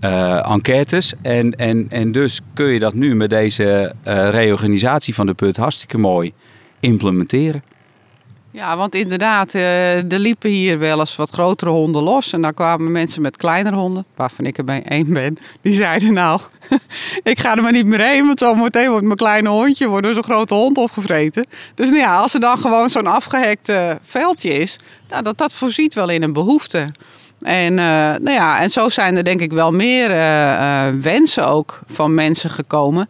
uh, 0.00 0.50
enquêtes. 0.50 1.12
En, 1.22 1.52
en, 1.52 1.86
en 1.88 2.12
dus 2.12 2.40
kun 2.54 2.66
je 2.66 2.78
dat 2.78 2.94
nu 2.94 3.14
met 3.14 3.30
deze 3.30 3.94
reorganisatie 4.04 5.14
van 5.14 5.26
de 5.26 5.34
put 5.34 5.56
hartstikke 5.56 5.98
mooi 5.98 6.32
implementeren. 6.80 7.62
Ja, 8.54 8.76
want 8.76 8.94
inderdaad, 8.94 9.54
uh, 9.54 10.12
er 10.12 10.18
liepen 10.18 10.50
hier 10.50 10.78
wel 10.78 10.98
eens 11.00 11.16
wat 11.16 11.30
grotere 11.30 11.70
honden 11.70 12.02
los. 12.02 12.32
En 12.32 12.42
daar 12.42 12.54
kwamen 12.54 12.92
mensen 12.92 13.22
met 13.22 13.36
kleinere 13.36 13.76
honden, 13.76 14.04
waarvan 14.16 14.46
ik 14.46 14.58
er 14.58 14.64
bij 14.64 14.82
één 14.82 15.12
ben. 15.12 15.38
Die 15.60 15.74
zeiden 15.74 16.12
nou, 16.12 16.40
ik 17.22 17.38
ga 17.38 17.56
er 17.56 17.62
maar 17.62 17.72
niet 17.72 17.86
meer 17.86 18.00
heen, 18.00 18.26
want 18.26 18.38
zo 18.38 18.54
meteen 18.54 18.88
wordt 18.88 19.04
mijn 19.04 19.16
kleine 19.16 19.48
hondje 19.48 19.86
wordt 19.86 20.04
door 20.04 20.14
zo'n 20.14 20.22
grote 20.22 20.54
hond 20.54 20.78
opgevreten. 20.78 21.46
Dus 21.74 21.88
nou 21.88 22.00
ja, 22.00 22.18
als 22.18 22.34
er 22.34 22.40
dan 22.40 22.58
gewoon 22.58 22.90
zo'n 22.90 23.06
afgehekt 23.06 23.72
veldje 24.02 24.50
is, 24.50 24.76
nou, 25.08 25.22
dat, 25.22 25.38
dat 25.38 25.52
voorziet 25.52 25.94
wel 25.94 26.08
in 26.08 26.22
een 26.22 26.32
behoefte. 26.32 26.86
En, 27.40 27.72
uh, 27.72 27.78
nou 27.78 28.30
ja, 28.30 28.60
en 28.60 28.70
zo 28.70 28.88
zijn 28.88 29.16
er 29.16 29.24
denk 29.24 29.40
ik 29.40 29.52
wel 29.52 29.72
meer 29.72 30.08
wensen 31.00 31.46
ook 31.48 31.80
van 31.86 32.14
mensen 32.14 32.50
gekomen. 32.50 33.08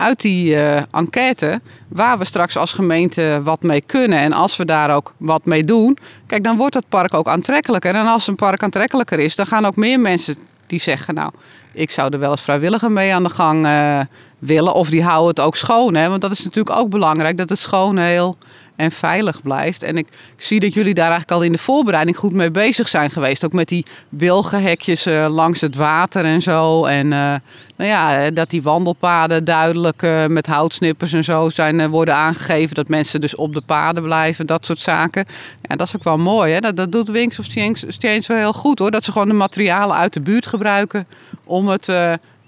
Uit 0.00 0.20
die 0.20 0.54
uh, 0.54 0.76
enquête 0.90 1.60
waar 1.88 2.18
we 2.18 2.24
straks 2.24 2.56
als 2.56 2.72
gemeente 2.72 3.40
wat 3.44 3.62
mee 3.62 3.80
kunnen. 3.80 4.18
En 4.18 4.32
als 4.32 4.56
we 4.56 4.64
daar 4.64 4.94
ook 4.94 5.14
wat 5.16 5.44
mee 5.44 5.64
doen, 5.64 5.98
kijk, 6.26 6.44
dan 6.44 6.56
wordt 6.56 6.74
het 6.74 6.88
park 6.88 7.14
ook 7.14 7.28
aantrekkelijker. 7.28 7.94
En 7.94 8.06
als 8.06 8.26
een 8.26 8.34
park 8.34 8.62
aantrekkelijker 8.62 9.18
is, 9.18 9.36
dan 9.36 9.46
gaan 9.46 9.66
ook 9.66 9.76
meer 9.76 10.00
mensen 10.00 10.36
die 10.66 10.80
zeggen, 10.80 11.14
nou, 11.14 11.32
ik 11.72 11.90
zou 11.90 12.12
er 12.12 12.18
wel 12.18 12.30
eens 12.30 12.42
vrijwilliger 12.42 12.92
mee 12.92 13.14
aan 13.14 13.22
de 13.22 13.30
gang 13.30 13.66
uh, 13.66 14.00
willen. 14.40 14.74
Of 14.74 14.90
die 14.90 15.02
houden 15.02 15.28
het 15.28 15.40
ook 15.40 15.56
schoon, 15.56 15.94
hè? 15.94 16.08
want 16.08 16.20
dat 16.20 16.30
is 16.30 16.42
natuurlijk 16.44 16.76
ook 16.76 16.90
belangrijk, 16.90 17.36
dat 17.36 17.48
het 17.48 17.58
schoon 17.58 17.98
heel 17.98 18.36
en 18.80 18.90
veilig 18.90 19.40
blijft. 19.40 19.82
En 19.82 19.96
ik 19.96 20.06
zie 20.36 20.60
dat 20.60 20.74
jullie 20.74 20.94
daar 20.94 21.10
eigenlijk 21.10 21.32
al 21.32 21.42
in 21.42 21.52
de 21.52 21.58
voorbereiding 21.58 22.16
goed 22.16 22.32
mee 22.32 22.50
bezig 22.50 22.88
zijn 22.88 23.10
geweest. 23.10 23.44
Ook 23.44 23.52
met 23.52 23.68
die 23.68 23.84
wilgenhekjes 24.08 25.06
uh, 25.06 25.26
langs 25.28 25.60
het 25.60 25.74
water 25.74 26.24
en 26.24 26.42
zo. 26.42 26.84
En 26.84 27.06
uh, 27.06 27.34
nou 27.76 27.90
ja, 27.90 28.30
dat 28.30 28.50
die 28.50 28.62
wandelpaden 28.62 29.44
duidelijk 29.44 30.02
met 30.28 30.46
houtsnippers 30.46 31.12
en 31.12 31.24
zo 31.24 31.50
zijn, 31.50 31.88
worden 31.88 32.14
aangegeven. 32.14 32.74
Dat 32.74 32.88
mensen 32.88 33.20
dus 33.20 33.34
op 33.34 33.52
de 33.52 33.62
paden 33.66 34.02
blijven, 34.02 34.46
dat 34.46 34.64
soort 34.64 34.80
zaken. 34.80 35.24
Ja, 35.62 35.76
dat 35.76 35.86
is 35.86 35.96
ook 35.96 36.04
wel 36.04 36.18
mooi. 36.18 36.52
Hè? 36.52 36.60
Dat, 36.60 36.76
dat 36.76 36.92
doet 36.92 37.08
Winks 37.08 37.38
of 37.38 37.46
Steens 37.88 38.26
wel 38.26 38.36
heel 38.36 38.52
goed 38.52 38.78
hoor. 38.78 38.90
Dat 38.90 39.04
ze 39.04 39.12
gewoon 39.12 39.28
de 39.28 39.34
materialen 39.34 39.96
uit 39.96 40.12
de 40.12 40.20
buurt 40.20 40.46
gebruiken 40.46 41.06
om 41.44 41.68
het 41.68 41.88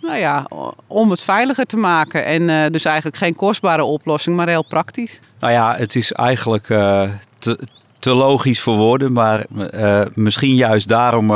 nou 0.02 0.18
ja, 0.18 0.46
om 0.86 1.10
het 1.10 1.22
veiliger 1.22 1.66
te 1.66 1.76
maken. 1.76 2.24
En 2.24 2.42
uh, 2.42 2.66
dus 2.70 2.84
eigenlijk 2.84 3.16
geen 3.16 3.36
kostbare 3.36 3.84
oplossing, 3.84 4.36
maar 4.36 4.48
heel 4.48 4.64
praktisch. 4.64 5.20
Nou 5.38 5.52
ja, 5.52 5.74
het 5.76 5.96
is 5.96 6.12
eigenlijk 6.12 6.68
uh, 6.68 7.08
te, 7.98 8.10
logisch 8.10 8.60
voor 8.60 8.76
woorden, 8.76 9.12
maar 9.12 9.46
uh, 9.74 10.00
misschien 10.14 10.54
juist 10.54 10.88
daarom 10.88 11.28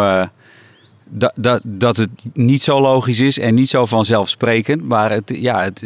dat, 1.08 1.32
dat, 1.34 1.60
dat 1.64 1.96
het 1.96 2.10
niet 2.32 2.62
zo 2.62 2.80
logisch 2.80 3.20
is 3.20 3.38
en 3.38 3.54
niet 3.54 3.68
zo 3.68 3.86
vanzelfsprekend. 3.86 4.88
Maar 4.88 5.10
het, 5.10 5.32
ja, 5.36 5.62
het, 5.62 5.80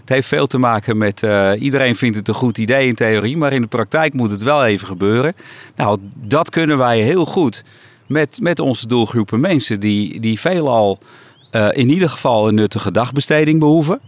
het 0.00 0.08
heeft 0.08 0.28
veel 0.28 0.46
te 0.46 0.58
maken 0.58 0.96
met 0.96 1.26
iedereen 1.58 1.94
vindt 1.94 2.16
het 2.16 2.28
een 2.28 2.34
goed 2.34 2.58
idee 2.58 2.88
in 2.88 2.94
theorie, 2.94 3.36
maar 3.36 3.52
in 3.52 3.60
de 3.60 3.66
praktijk 3.66 4.14
moet 4.14 4.30
het 4.30 4.42
wel 4.42 4.64
even 4.64 4.86
gebeuren. 4.86 5.34
Nou, 5.76 5.98
dat 6.16 6.50
kunnen 6.50 6.78
wij 6.78 7.00
heel 7.00 7.26
goed 7.26 7.64
met, 8.06 8.38
met 8.40 8.60
onze 8.60 8.86
doelgroepen 8.86 9.40
mensen 9.40 9.80
die, 9.80 10.20
die 10.20 10.40
veelal 10.40 10.98
uh, 11.52 11.68
in 11.72 11.90
ieder 11.90 12.08
geval 12.08 12.48
een 12.48 12.54
nuttige 12.54 12.90
dagbesteding 12.90 13.58
behoeven. 13.58 14.00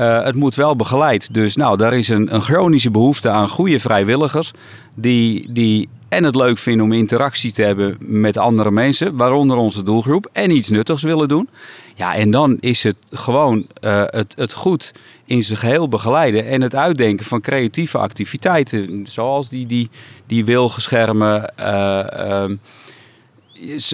Uh, 0.00 0.22
het 0.22 0.34
moet 0.34 0.54
wel 0.54 0.76
begeleid. 0.76 1.34
Dus 1.34 1.56
nou, 1.56 1.76
daar 1.76 1.94
is 1.94 2.08
een, 2.08 2.34
een 2.34 2.40
chronische 2.40 2.90
behoefte 2.90 3.30
aan 3.30 3.48
goede 3.48 3.78
vrijwilligers. 3.78 4.52
Die, 4.94 5.52
die 5.52 5.88
en 6.08 6.24
het 6.24 6.34
leuk 6.34 6.58
vinden 6.58 6.84
om 6.84 6.92
interactie 6.92 7.52
te 7.52 7.62
hebben 7.62 7.96
met 8.00 8.36
andere 8.36 8.70
mensen, 8.70 9.16
waaronder 9.16 9.56
onze 9.56 9.82
doelgroep, 9.82 10.28
en 10.32 10.50
iets 10.50 10.70
nuttigs 10.70 11.02
willen 11.02 11.28
doen. 11.28 11.48
Ja, 11.94 12.14
en 12.14 12.30
dan 12.30 12.56
is 12.60 12.82
het 12.82 12.96
gewoon 13.10 13.66
uh, 13.80 14.02
het, 14.06 14.34
het 14.36 14.52
goed 14.52 14.92
in 15.24 15.44
zijn 15.44 15.58
geheel 15.58 15.88
begeleiden 15.88 16.46
en 16.46 16.60
het 16.60 16.74
uitdenken 16.74 17.26
van 17.26 17.40
creatieve 17.40 17.98
activiteiten, 17.98 19.06
zoals 19.06 19.48
die, 19.48 19.66
die, 19.66 19.90
die 20.26 20.44
wilgeschermen. 20.44 21.52
Uh, 21.60 22.50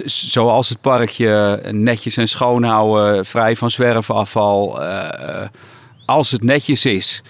zoals 0.05 0.69
het 0.69 0.81
parkje 0.81 1.61
netjes 1.71 2.17
en 2.17 2.27
schoonhouden, 2.27 3.25
vrij 3.25 3.55
van 3.55 3.71
zwerfafval. 3.71 4.81
Uh, 4.81 5.45
als 6.05 6.31
het 6.31 6.43
netjes 6.43 6.85
is, 6.85 7.23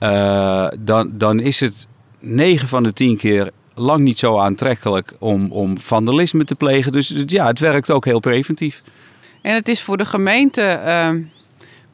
uh, 0.00 0.66
dan, 0.78 1.10
dan 1.14 1.40
is 1.40 1.60
het 1.60 1.86
9 2.20 2.68
van 2.68 2.82
de 2.82 2.92
10 2.92 3.16
keer 3.16 3.50
lang 3.74 4.00
niet 4.00 4.18
zo 4.18 4.38
aantrekkelijk 4.38 5.12
om, 5.18 5.52
om 5.52 5.78
vandalisme 5.78 6.44
te 6.44 6.54
plegen. 6.54 6.92
Dus 6.92 7.14
ja, 7.26 7.46
het 7.46 7.58
werkt 7.58 7.90
ook 7.90 8.04
heel 8.04 8.20
preventief. 8.20 8.82
En 9.42 9.54
het 9.54 9.68
is 9.68 9.82
voor 9.82 9.96
de 9.96 10.06
gemeente. 10.06 10.80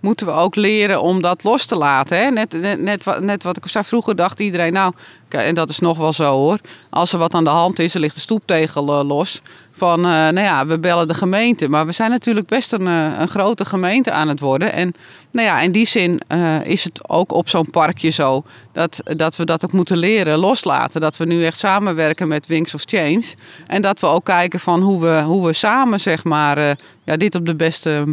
Moeten 0.01 0.27
we 0.27 0.33
ook 0.33 0.55
leren 0.55 1.01
om 1.01 1.23
dat 1.23 1.45
los 1.45 1.67
te 1.67 1.77
laten. 1.77 2.19
Hè? 2.19 2.31
Net, 2.31 2.61
net, 2.61 2.81
net, 2.81 3.21
net 3.21 3.43
wat 3.43 3.57
ik 3.57 3.67
zei, 3.67 3.85
vroeger 3.85 4.17
dacht 4.17 4.41
iedereen, 4.41 4.73
nou, 4.73 4.93
en 5.29 5.55
dat 5.55 5.71
is 5.71 5.79
nog 5.79 5.99
wel 5.99 6.13
zo 6.13 6.33
hoor. 6.33 6.59
Als 6.91 7.13
er 7.13 7.19
wat 7.19 7.35
aan 7.35 7.45
de 7.45 7.51
hand 7.51 7.79
is, 7.79 7.95
er 7.95 8.01
ligt 8.01 8.15
de 8.15 8.21
stoeptegel 8.21 9.05
los 9.05 9.43
van, 9.76 9.99
uh, 9.99 10.04
nou 10.07 10.40
ja, 10.40 10.66
we 10.66 10.78
bellen 10.78 11.09
de 11.09 11.14
gemeente. 11.14 11.69
Maar 11.69 11.87
we 11.87 11.93
zijn 11.93 12.11
natuurlijk 12.11 12.47
best 12.47 12.73
een, 12.73 12.87
uh, 12.87 13.19
een 13.19 13.28
grote 13.28 13.64
gemeente 13.64 14.11
aan 14.11 14.28
het 14.28 14.40
worden. 14.40 14.73
En 14.73 14.95
nou 15.33 15.47
ja, 15.47 15.61
in 15.61 15.73
die 15.73 15.87
zin 15.87 16.21
uh, 16.28 16.64
is 16.64 16.85
het 16.85 17.09
ook 17.09 17.33
op 17.33 17.49
zo'n 17.49 17.71
parkje 17.71 18.11
zo 18.11 18.45
dat, 18.73 19.00
dat 19.04 19.37
we 19.37 19.45
dat 19.45 19.64
ook 19.64 19.73
moeten 19.73 19.97
leren 19.97 20.38
loslaten. 20.38 21.00
Dat 21.00 21.16
we 21.16 21.25
nu 21.25 21.45
echt 21.45 21.59
samenwerken 21.59 22.28
met 22.28 22.47
Wings 22.47 22.75
of 22.75 22.83
Change. 22.85 23.25
En 23.66 23.83
dat 23.83 24.00
we 24.00 24.07
ook 24.07 24.25
kijken 24.25 24.61
van 24.61 24.81
hoe 24.81 25.00
we, 25.00 25.23
hoe 25.23 25.47
we 25.47 25.52
samen, 25.52 26.00
zeg 26.00 26.25
maar, 26.25 26.76
ja, 27.04 27.16
dit 27.16 27.35
op 27.35 27.47
de 27.47 27.54
beste 27.54 28.04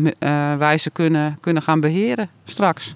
wijze 0.58 0.89
kunnen, 0.89 1.38
kunnen 1.41 1.63
gaan 1.63 1.80
beheren 1.80 2.30
straks. 2.46 2.96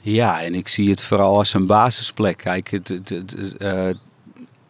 Ja, 0.00 0.42
en 0.42 0.54
ik 0.54 0.68
zie 0.68 0.90
het 0.90 1.02
vooral 1.02 1.36
als 1.36 1.54
een 1.54 1.66
basisplek. 1.66 2.36
Kijk, 2.36 2.70
het, 2.70 2.88
het, 2.88 3.08
het, 3.08 3.96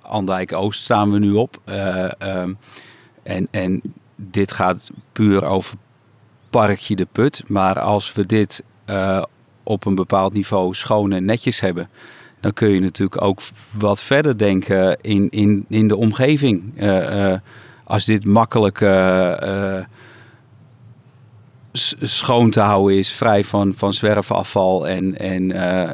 Andijk 0.06 0.52
Oost 0.52 0.82
staan 0.82 1.12
we 1.12 1.18
nu 1.18 1.32
op. 1.32 1.60
Uh, 1.68 2.08
um, 2.18 2.58
en, 3.22 3.48
en 3.50 3.82
dit 4.16 4.52
gaat 4.52 4.90
puur 5.12 5.44
over 5.44 5.76
Parkje 6.50 6.96
de 6.96 7.06
Put. 7.12 7.42
Maar 7.48 7.80
als 7.80 8.12
we 8.12 8.26
dit 8.26 8.64
uh, 8.90 9.22
op 9.62 9.84
een 9.84 9.94
bepaald 9.94 10.32
niveau 10.32 10.74
schoon 10.74 11.12
en 11.12 11.24
netjes 11.24 11.60
hebben, 11.60 11.88
dan 12.40 12.52
kun 12.52 12.68
je 12.68 12.80
natuurlijk 12.80 13.22
ook 13.22 13.40
wat 13.78 14.02
verder 14.02 14.38
denken 14.38 14.98
in, 15.00 15.30
in, 15.30 15.64
in 15.68 15.88
de 15.88 15.96
omgeving. 15.96 16.82
Uh, 16.82 17.34
als 17.84 18.04
dit 18.04 18.24
makkelijk 18.24 18.80
schoon 22.00 22.50
te 22.50 22.60
houden 22.60 22.98
is, 22.98 23.12
vrij 23.12 23.44
van, 23.44 23.72
van 23.76 23.94
zwerfafval. 23.94 24.88
En, 24.88 25.18
en 25.18 25.42
uh, 25.50 25.90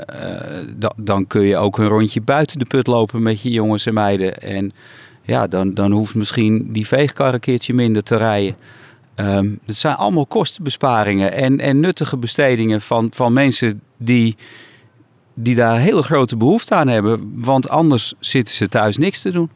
dan 0.96 1.26
kun 1.26 1.42
je 1.42 1.56
ook 1.56 1.78
een 1.78 1.88
rondje 1.88 2.20
buiten 2.20 2.58
de 2.58 2.64
put 2.64 2.86
lopen 2.86 3.22
met 3.22 3.40
je 3.40 3.50
jongens 3.50 3.86
en 3.86 3.94
meiden. 3.94 4.42
En 4.42 4.72
ja, 5.22 5.46
dan, 5.46 5.74
dan 5.74 5.92
hoeft 5.92 6.14
misschien 6.14 6.72
die 6.72 6.86
veegkar 6.86 7.34
een 7.34 7.40
keertje 7.40 7.74
minder 7.74 8.02
te 8.02 8.16
rijden. 8.16 8.56
Um, 9.16 9.58
het 9.64 9.76
zijn 9.76 9.94
allemaal 9.94 10.26
kostenbesparingen 10.26 11.32
en, 11.32 11.60
en 11.60 11.80
nuttige 11.80 12.16
bestedingen 12.16 12.80
van, 12.80 13.08
van 13.14 13.32
mensen 13.32 13.80
die, 13.96 14.36
die 15.34 15.54
daar 15.54 15.78
hele 15.78 16.02
grote 16.02 16.36
behoefte 16.36 16.74
aan 16.74 16.88
hebben. 16.88 17.32
Want 17.34 17.68
anders 17.68 18.14
zitten 18.18 18.54
ze 18.54 18.68
thuis 18.68 18.96
niks 18.96 19.22
te 19.22 19.30
doen. 19.30 19.50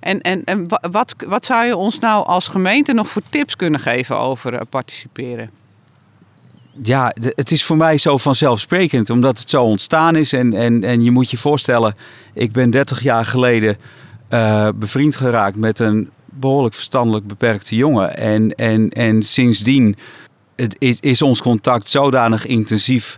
En, 0.00 0.20
en, 0.20 0.44
en 0.44 0.68
wat, 0.90 1.14
wat 1.26 1.44
zou 1.44 1.66
je 1.66 1.76
ons 1.76 1.98
nou 1.98 2.26
als 2.26 2.48
gemeente 2.48 2.92
nog 2.92 3.08
voor 3.08 3.22
tips 3.30 3.56
kunnen 3.56 3.80
geven 3.80 4.18
over 4.18 4.52
uh, 4.52 4.60
participeren? 4.70 5.50
Ja, 6.82 7.14
het 7.20 7.50
is 7.50 7.64
voor 7.64 7.76
mij 7.76 7.98
zo 7.98 8.18
vanzelfsprekend, 8.18 9.10
omdat 9.10 9.38
het 9.38 9.50
zo 9.50 9.62
ontstaan 9.62 10.16
is. 10.16 10.32
En, 10.32 10.54
en, 10.54 10.84
en 10.84 11.02
je 11.02 11.10
moet 11.10 11.30
je 11.30 11.38
voorstellen, 11.38 11.96
ik 12.34 12.52
ben 12.52 12.70
30 12.70 13.02
jaar 13.02 13.24
geleden 13.24 13.76
uh, 14.30 14.68
bevriend 14.74 15.16
geraakt 15.16 15.56
met 15.56 15.78
een 15.78 16.10
behoorlijk 16.24 16.74
verstandelijk 16.74 17.26
beperkte 17.26 17.76
jongen. 17.76 18.16
En, 18.16 18.54
en, 18.54 18.88
en 18.88 19.22
sindsdien 19.22 19.96
het 20.56 20.76
is, 20.78 21.00
is 21.00 21.22
ons 21.22 21.42
contact 21.42 21.88
zodanig 21.88 22.46
intensief 22.46 23.16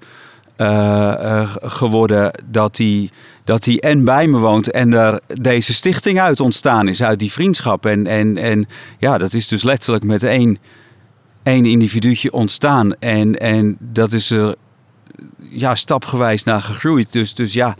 geworden 1.62 2.32
dat 2.50 2.76
hij 2.76 3.10
dat 3.44 3.64
hij 3.64 3.80
en 3.80 4.04
bij 4.04 4.26
me 4.26 4.38
woont 4.38 4.70
en 4.70 4.92
er 4.92 5.20
deze 5.26 5.74
stichting 5.74 6.20
uit 6.20 6.40
ontstaan 6.40 6.88
is, 6.88 7.02
uit 7.02 7.18
die 7.18 7.32
vriendschap. 7.32 7.86
En, 7.86 8.06
en, 8.06 8.38
en 8.38 8.68
ja, 8.98 9.18
dat 9.18 9.34
is 9.34 9.48
dus 9.48 9.62
letterlijk 9.62 10.04
met 10.04 10.22
één, 10.22 10.58
één 11.42 11.66
individuutje 11.66 12.32
ontstaan. 12.32 12.94
En, 12.98 13.38
en 13.38 13.76
dat 13.80 14.12
is 14.12 14.30
er 14.30 14.54
ja, 15.38 15.74
stapgewijs 15.74 16.44
naar 16.44 16.60
gegroeid. 16.60 17.12
Dus, 17.12 17.34
dus 17.34 17.52
ja, 17.52 17.76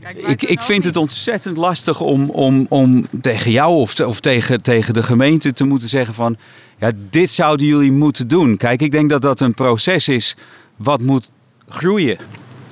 Kijk, 0.00 0.16
ik, 0.16 0.42
ik 0.42 0.60
vind 0.60 0.84
het 0.84 0.96
ontzettend 0.96 1.56
lastig 1.56 2.00
om, 2.00 2.30
om, 2.30 2.66
om 2.68 3.06
tegen 3.20 3.50
jou 3.50 3.74
of, 3.74 4.00
of 4.00 4.20
tegen, 4.20 4.62
tegen 4.62 4.94
de 4.94 5.02
gemeente 5.02 5.52
te 5.52 5.64
moeten 5.64 5.88
zeggen 5.88 6.14
van... 6.14 6.36
Ja, 6.78 6.90
dit 7.10 7.30
zouden 7.30 7.66
jullie 7.66 7.92
moeten 7.92 8.28
doen. 8.28 8.56
Kijk, 8.56 8.82
ik 8.82 8.90
denk 8.90 9.10
dat 9.10 9.22
dat 9.22 9.40
een 9.40 9.54
proces 9.54 10.08
is 10.08 10.36
wat 10.76 11.00
moet 11.00 11.30
groeien. 11.72 12.18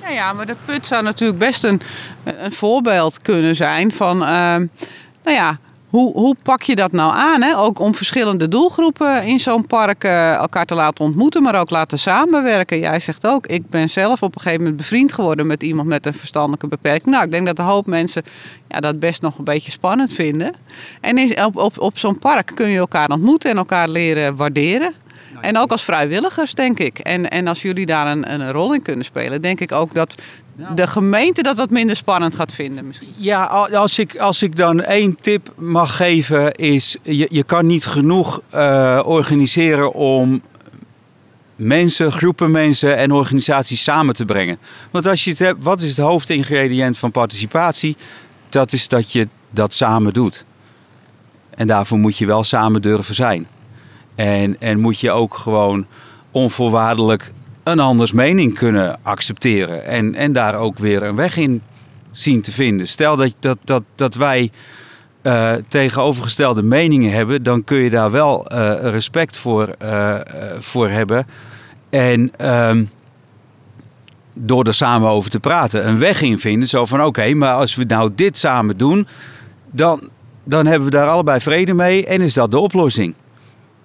Ja, 0.09 0.33
maar 0.33 0.45
de 0.45 0.55
put 0.65 0.87
zou 0.87 1.03
natuurlijk 1.03 1.39
best 1.39 1.63
een, 1.63 1.81
een 2.23 2.51
voorbeeld 2.51 3.21
kunnen 3.21 3.55
zijn 3.55 3.91
van, 3.91 4.21
uh, 4.21 4.27
nou 5.23 5.37
ja, 5.37 5.59
hoe, 5.91 6.13
hoe 6.13 6.35
pak 6.43 6.61
je 6.61 6.75
dat 6.75 6.91
nou 6.91 7.13
aan? 7.13 7.41
Hè? 7.41 7.57
Ook 7.57 7.79
om 7.79 7.95
verschillende 7.95 8.47
doelgroepen 8.47 9.23
in 9.23 9.39
zo'n 9.39 9.67
park 9.67 10.03
uh, 10.03 10.33
elkaar 10.33 10.65
te 10.65 10.75
laten 10.75 11.05
ontmoeten, 11.05 11.43
maar 11.43 11.59
ook 11.59 11.69
laten 11.69 11.99
samenwerken. 11.99 12.79
Jij 12.79 12.99
zegt 12.99 13.27
ook, 13.27 13.47
ik 13.47 13.69
ben 13.69 13.89
zelf 13.89 14.21
op 14.21 14.35
een 14.35 14.41
gegeven 14.41 14.63
moment 14.63 14.81
bevriend 14.81 15.13
geworden 15.13 15.47
met 15.47 15.63
iemand 15.63 15.87
met 15.87 16.05
een 16.05 16.13
verstandelijke 16.13 16.67
beperking. 16.67 17.09
Nou, 17.09 17.25
ik 17.25 17.31
denk 17.31 17.45
dat 17.45 17.59
een 17.59 17.65
hoop 17.65 17.85
mensen 17.85 18.23
ja, 18.67 18.79
dat 18.79 18.99
best 18.99 19.21
nog 19.21 19.37
een 19.37 19.43
beetje 19.43 19.71
spannend 19.71 20.13
vinden. 20.13 20.53
En 21.01 21.45
op, 21.45 21.57
op, 21.57 21.79
op 21.79 21.97
zo'n 21.97 22.19
park 22.19 22.51
kun 22.55 22.69
je 22.69 22.77
elkaar 22.77 23.09
ontmoeten 23.09 23.49
en 23.49 23.57
elkaar 23.57 23.89
leren 23.89 24.35
waarderen. 24.35 24.93
En 25.41 25.57
ook 25.57 25.71
als 25.71 25.83
vrijwilligers, 25.83 26.53
denk 26.53 26.79
ik. 26.79 26.99
En, 26.99 27.29
en 27.29 27.47
als 27.47 27.61
jullie 27.61 27.85
daar 27.85 28.07
een, 28.07 28.33
een 28.33 28.51
rol 28.51 28.73
in 28.73 28.81
kunnen 28.81 29.05
spelen, 29.05 29.41
denk 29.41 29.59
ik 29.59 29.71
ook 29.71 29.93
dat 29.93 30.15
de 30.75 30.87
gemeente 30.87 31.43
dat 31.43 31.57
wat 31.57 31.69
minder 31.69 31.95
spannend 31.95 32.35
gaat 32.35 32.53
vinden 32.53 32.87
misschien. 32.87 33.13
Ja, 33.15 33.43
als 33.73 33.99
ik, 33.99 34.17
als 34.17 34.43
ik 34.43 34.55
dan 34.55 34.81
één 34.81 35.17
tip 35.21 35.53
mag 35.57 35.95
geven 35.95 36.51
is... 36.51 36.97
je, 37.01 37.27
je 37.29 37.43
kan 37.43 37.65
niet 37.65 37.85
genoeg 37.85 38.41
uh, 38.55 39.01
organiseren 39.05 39.93
om 39.93 40.41
mensen, 41.55 42.11
groepen 42.11 42.51
mensen 42.51 42.97
en 42.97 43.11
organisaties 43.11 43.83
samen 43.83 44.13
te 44.13 44.25
brengen. 44.25 44.57
Want 44.91 45.07
als 45.07 45.23
je 45.23 45.29
het 45.29 45.39
hebt, 45.39 45.63
wat 45.63 45.81
is 45.81 45.89
het 45.89 46.05
hoofdingrediënt 46.05 46.97
van 46.97 47.11
participatie? 47.11 47.97
Dat 48.49 48.73
is 48.73 48.87
dat 48.87 49.11
je 49.11 49.27
dat 49.49 49.73
samen 49.73 50.13
doet. 50.13 50.45
En 51.49 51.67
daarvoor 51.67 51.97
moet 51.97 52.17
je 52.17 52.25
wel 52.25 52.43
samen 52.43 52.81
durven 52.81 53.15
zijn. 53.15 53.47
En, 54.15 54.55
en 54.59 54.79
moet 54.79 54.99
je 54.99 55.11
ook 55.11 55.33
gewoon 55.33 55.85
onvoorwaardelijk 56.31 57.31
een 57.63 57.79
anders 57.79 58.11
mening 58.11 58.57
kunnen 58.57 58.99
accepteren. 59.01 59.85
En, 59.85 60.15
en 60.15 60.33
daar 60.33 60.55
ook 60.55 60.77
weer 60.77 61.03
een 61.03 61.15
weg 61.15 61.37
in 61.37 61.61
zien 62.11 62.41
te 62.41 62.51
vinden. 62.51 62.87
Stel 62.87 63.15
dat, 63.15 63.33
dat, 63.39 63.57
dat, 63.63 63.83
dat 63.95 64.15
wij 64.15 64.51
uh, 65.23 65.51
tegenovergestelde 65.67 66.61
meningen 66.63 67.11
hebben, 67.11 67.43
dan 67.43 67.63
kun 67.63 67.77
je 67.77 67.89
daar 67.89 68.11
wel 68.11 68.53
uh, 68.53 68.73
respect 68.81 69.37
voor, 69.37 69.75
uh, 69.83 70.15
voor 70.57 70.89
hebben. 70.89 71.27
En 71.89 72.31
ehm, 72.37 72.83
door 74.33 74.65
er 74.65 74.73
samen 74.73 75.09
over 75.09 75.29
te 75.29 75.39
praten, 75.39 75.87
een 75.87 75.99
weg 75.99 76.21
in 76.21 76.39
vinden. 76.39 76.67
Zo 76.67 76.85
van 76.85 77.03
oké, 77.03 77.33
maar 77.33 77.53
als 77.53 77.75
we 77.75 77.83
nou 77.83 78.11
dit 78.15 78.37
samen 78.37 78.77
doen, 78.77 79.07
dan, 79.71 80.09
dan 80.43 80.65
hebben 80.65 80.85
we 80.89 80.95
daar 80.95 81.07
allebei 81.07 81.39
vrede 81.39 81.73
mee 81.73 82.05
en 82.05 82.21
is 82.21 82.33
dat 82.33 82.51
de 82.51 82.59
oplossing. 82.59 83.15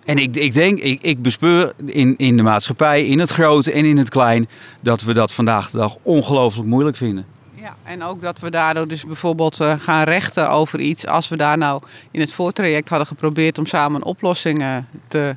En 0.07 0.19
ik, 0.19 0.37
ik 0.37 0.55
denk, 0.55 0.79
ik, 0.79 0.99
ik 1.03 1.23
bespeur 1.23 1.73
in, 1.85 2.15
in 2.17 2.37
de 2.37 2.43
maatschappij, 2.43 3.07
in 3.07 3.19
het 3.19 3.31
grote 3.31 3.73
en 3.73 3.85
in 3.85 3.99
het 3.99 4.09
klein, 4.09 4.49
dat 4.81 5.03
we 5.03 5.13
dat 5.13 5.33
vandaag 5.33 5.71
de 5.71 5.79
dag 5.79 5.97
ongelooflijk 6.03 6.69
moeilijk 6.69 6.97
vinden. 6.97 7.27
Ja, 7.55 7.77
en 7.83 8.03
ook 8.03 8.21
dat 8.21 8.39
we 8.39 8.51
daardoor 8.51 8.89
dus 8.89 9.05
bijvoorbeeld 9.05 9.61
uh, 9.61 9.73
gaan 9.79 10.05
rechten 10.05 10.51
over 10.51 10.81
iets. 10.81 11.07
Als 11.07 11.29
we 11.29 11.37
daar 11.37 11.59
nou 11.59 11.83
in 12.11 12.21
het 12.21 12.33
voortraject 12.33 12.89
hadden 12.89 13.07
geprobeerd 13.07 13.59
om 13.59 13.67
samen 13.67 13.97
een 13.97 14.07
oplossing 14.07 14.61
uh, 14.61 14.77
te, 15.09 15.37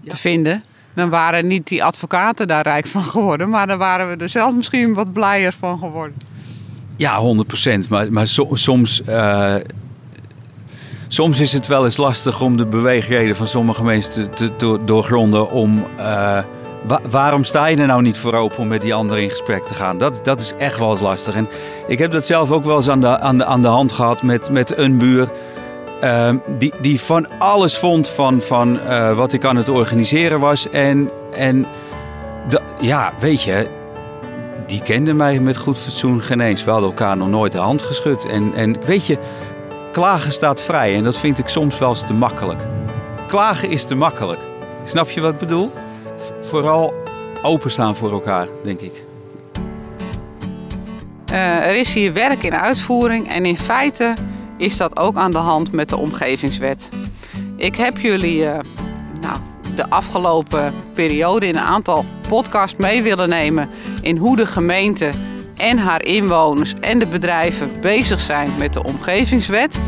ja. 0.00 0.10
te 0.10 0.16
vinden. 0.16 0.64
Dan 0.94 1.10
waren 1.10 1.46
niet 1.46 1.66
die 1.66 1.84
advocaten 1.84 2.48
daar 2.48 2.62
rijk 2.62 2.86
van 2.86 3.04
geworden. 3.04 3.48
Maar 3.48 3.66
dan 3.66 3.78
waren 3.78 4.08
we 4.08 4.16
er 4.16 4.28
zelf 4.28 4.54
misschien 4.54 4.94
wat 4.94 5.12
blijer 5.12 5.54
van 5.58 5.78
geworden. 5.78 6.16
Ja, 6.96 7.20
100%. 7.84 7.88
Maar, 7.88 8.12
maar 8.12 8.26
so, 8.26 8.48
soms, 8.52 9.02
uh, 9.08 9.54
soms 11.08 11.40
is 11.40 11.52
het 11.52 11.66
wel 11.66 11.84
eens 11.84 11.96
lastig 11.96 12.40
om 12.40 12.56
de 12.56 12.66
beweegreden 12.66 13.36
van 13.36 13.46
sommige 13.46 13.84
mensen 13.84 14.34
te, 14.34 14.78
doorgronden. 14.84 15.50
Om 15.50 15.86
Wa 16.86 17.00
waarom 17.10 17.44
sta 17.44 17.66
je 17.66 17.76
er 17.76 17.86
nou 17.86 18.02
niet 18.02 18.18
voor 18.18 18.34
open 18.34 18.58
om 18.58 18.68
met 18.68 18.80
die 18.80 18.94
anderen 18.94 19.22
in 19.22 19.30
gesprek 19.30 19.64
te 19.64 19.74
gaan? 19.74 19.98
Dat, 19.98 20.20
dat 20.22 20.40
is 20.40 20.54
echt 20.58 20.78
wel 20.78 20.90
eens 20.90 21.00
lastig. 21.00 21.34
En 21.34 21.48
ik 21.86 21.98
heb 21.98 22.10
dat 22.10 22.24
zelf 22.24 22.50
ook 22.50 22.64
wel 22.64 22.76
eens 22.76 22.88
aan 22.88 23.00
de, 23.00 23.18
aan 23.18 23.38
de, 23.38 23.44
aan 23.44 23.62
de 23.62 23.68
hand 23.68 23.92
gehad 23.92 24.22
met, 24.22 24.50
met 24.50 24.76
een 24.76 24.98
buur. 24.98 25.28
Uh, 26.04 26.30
die, 26.58 26.72
die 26.80 27.00
van 27.00 27.38
alles 27.38 27.78
vond 27.78 28.08
van, 28.08 28.40
van 28.40 28.80
uh, 28.86 29.16
wat 29.16 29.32
ik 29.32 29.44
aan 29.44 29.56
het 29.56 29.68
organiseren 29.68 30.40
was. 30.40 30.68
En, 30.68 31.10
en 31.32 31.66
ja, 32.80 33.12
weet 33.18 33.42
je, 33.42 33.68
die 34.66 34.82
kende 34.82 35.14
mij 35.14 35.40
met 35.40 35.56
goed 35.56 35.78
fatsoen 35.78 36.22
geen 36.22 36.40
eens. 36.40 36.64
We 36.64 36.70
hadden 36.70 36.88
elkaar 36.88 37.16
nog 37.16 37.28
nooit 37.28 37.52
de 37.52 37.58
hand 37.58 37.82
geschud. 37.82 38.26
En, 38.26 38.54
en 38.54 38.76
weet 38.84 39.06
je, 39.06 39.18
klagen 39.96 40.32
staat 40.32 40.60
vrij. 40.60 40.94
En 40.94 41.04
dat 41.04 41.18
vind 41.18 41.38
ik 41.38 41.48
soms 41.48 41.78
wel 41.78 41.88
eens 41.88 42.06
te 42.06 42.12
makkelijk. 42.12 42.60
Klagen 43.26 43.70
is 43.70 43.84
te 43.84 43.94
makkelijk. 43.94 44.40
Snap 44.84 45.10
je 45.10 45.20
wat 45.20 45.32
ik 45.32 45.38
bedoel? 45.38 45.72
vooral 46.40 46.94
openstaan 47.42 47.96
voor 47.96 48.12
elkaar, 48.12 48.48
denk 48.64 48.80
ik. 48.80 49.04
Uh, 51.32 51.66
er 51.66 51.76
is 51.76 51.94
hier 51.94 52.12
werk 52.12 52.42
in 52.42 52.54
uitvoering 52.54 53.28
en 53.28 53.46
in 53.46 53.56
feite 53.56 54.14
is 54.56 54.76
dat 54.76 54.98
ook 54.98 55.16
aan 55.16 55.32
de 55.32 55.38
hand 55.38 55.72
met 55.72 55.88
de 55.88 55.96
omgevingswet. 55.96 56.88
Ik 57.56 57.76
heb 57.76 57.98
jullie 57.98 58.38
uh, 58.38 58.58
nou, 59.20 59.38
de 59.74 59.90
afgelopen 59.90 60.74
periode 60.94 61.46
in 61.46 61.56
een 61.56 61.62
aantal 61.62 62.04
podcasts 62.28 62.78
mee 62.78 63.02
willen 63.02 63.28
nemen 63.28 63.68
in 64.00 64.16
hoe 64.16 64.36
de 64.36 64.46
gemeente 64.46 65.10
en 65.56 65.78
haar 65.78 66.04
inwoners 66.04 66.74
en 66.80 66.98
de 66.98 67.06
bedrijven 67.06 67.70
bezig 67.80 68.20
zijn 68.20 68.50
met 68.58 68.72
de 68.72 68.84
omgevingswet. 68.84 69.78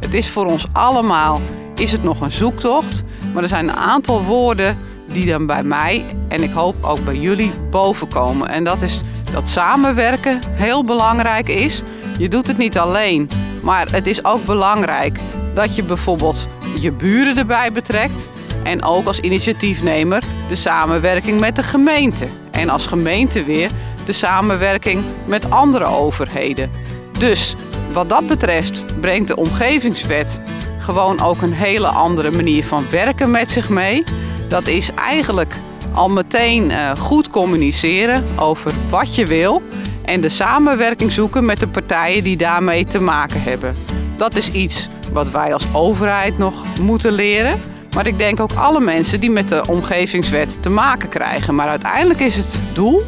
Het 0.00 0.14
is 0.14 0.30
voor 0.30 0.44
ons 0.44 0.66
allemaal 0.72 1.40
is 1.74 1.92
het 1.92 2.02
nog 2.02 2.20
een 2.20 2.32
zoektocht, 2.32 3.02
maar 3.34 3.42
er 3.42 3.48
zijn 3.48 3.68
een 3.68 3.76
aantal 3.76 4.24
woorden 4.24 4.76
die 5.12 5.26
dan 5.26 5.46
bij 5.46 5.62
mij 5.62 6.04
en 6.28 6.42
ik 6.42 6.52
hoop 6.52 6.84
ook 6.84 7.04
bij 7.04 7.16
jullie 7.16 7.52
bovenkomen. 7.70 8.48
En 8.48 8.64
dat 8.64 8.82
is 8.82 9.02
dat 9.32 9.48
samenwerken 9.48 10.40
heel 10.50 10.84
belangrijk 10.84 11.48
is. 11.48 11.82
Je 12.18 12.28
doet 12.28 12.46
het 12.46 12.58
niet 12.58 12.78
alleen, 12.78 13.30
maar 13.62 13.90
het 13.90 14.06
is 14.06 14.24
ook 14.24 14.44
belangrijk 14.44 15.18
dat 15.54 15.76
je 15.76 15.82
bijvoorbeeld 15.82 16.46
je 16.78 16.92
buren 16.92 17.36
erbij 17.36 17.72
betrekt. 17.72 18.28
En 18.62 18.82
ook 18.82 19.06
als 19.06 19.20
initiatiefnemer 19.20 20.22
de 20.48 20.56
samenwerking 20.56 21.40
met 21.40 21.56
de 21.56 21.62
gemeente. 21.62 22.26
En 22.50 22.68
als 22.68 22.86
gemeente 22.86 23.44
weer 23.44 23.70
de 24.08 24.14
samenwerking 24.14 25.04
met 25.26 25.50
andere 25.50 25.84
overheden. 25.84 26.70
Dus 27.18 27.54
wat 27.92 28.08
dat 28.08 28.26
betreft 28.26 28.84
brengt 29.00 29.28
de 29.28 29.36
omgevingswet 29.36 30.40
gewoon 30.78 31.20
ook 31.20 31.42
een 31.42 31.52
hele 31.52 31.86
andere 31.86 32.30
manier 32.30 32.64
van 32.64 32.84
werken 32.90 33.30
met 33.30 33.50
zich 33.50 33.68
mee. 33.68 34.04
Dat 34.48 34.66
is 34.66 34.90
eigenlijk 34.94 35.54
al 35.92 36.08
meteen 36.08 36.64
uh, 36.64 36.90
goed 36.98 37.30
communiceren 37.30 38.24
over 38.36 38.72
wat 38.90 39.14
je 39.14 39.26
wil 39.26 39.62
en 40.04 40.20
de 40.20 40.28
samenwerking 40.28 41.12
zoeken 41.12 41.44
met 41.44 41.60
de 41.60 41.68
partijen 41.68 42.22
die 42.22 42.36
daarmee 42.36 42.84
te 42.84 43.00
maken 43.00 43.42
hebben. 43.42 43.76
Dat 44.16 44.36
is 44.36 44.50
iets 44.50 44.88
wat 45.12 45.30
wij 45.30 45.52
als 45.52 45.64
overheid 45.72 46.38
nog 46.38 46.64
moeten 46.80 47.12
leren. 47.12 47.60
Maar 47.94 48.06
ik 48.06 48.18
denk 48.18 48.40
ook 48.40 48.52
alle 48.52 48.80
mensen 48.80 49.20
die 49.20 49.30
met 49.30 49.48
de 49.48 49.66
omgevingswet 49.66 50.62
te 50.62 50.70
maken 50.70 51.08
krijgen. 51.08 51.54
Maar 51.54 51.68
uiteindelijk 51.68 52.20
is 52.20 52.36
het 52.36 52.58
doel 52.72 53.06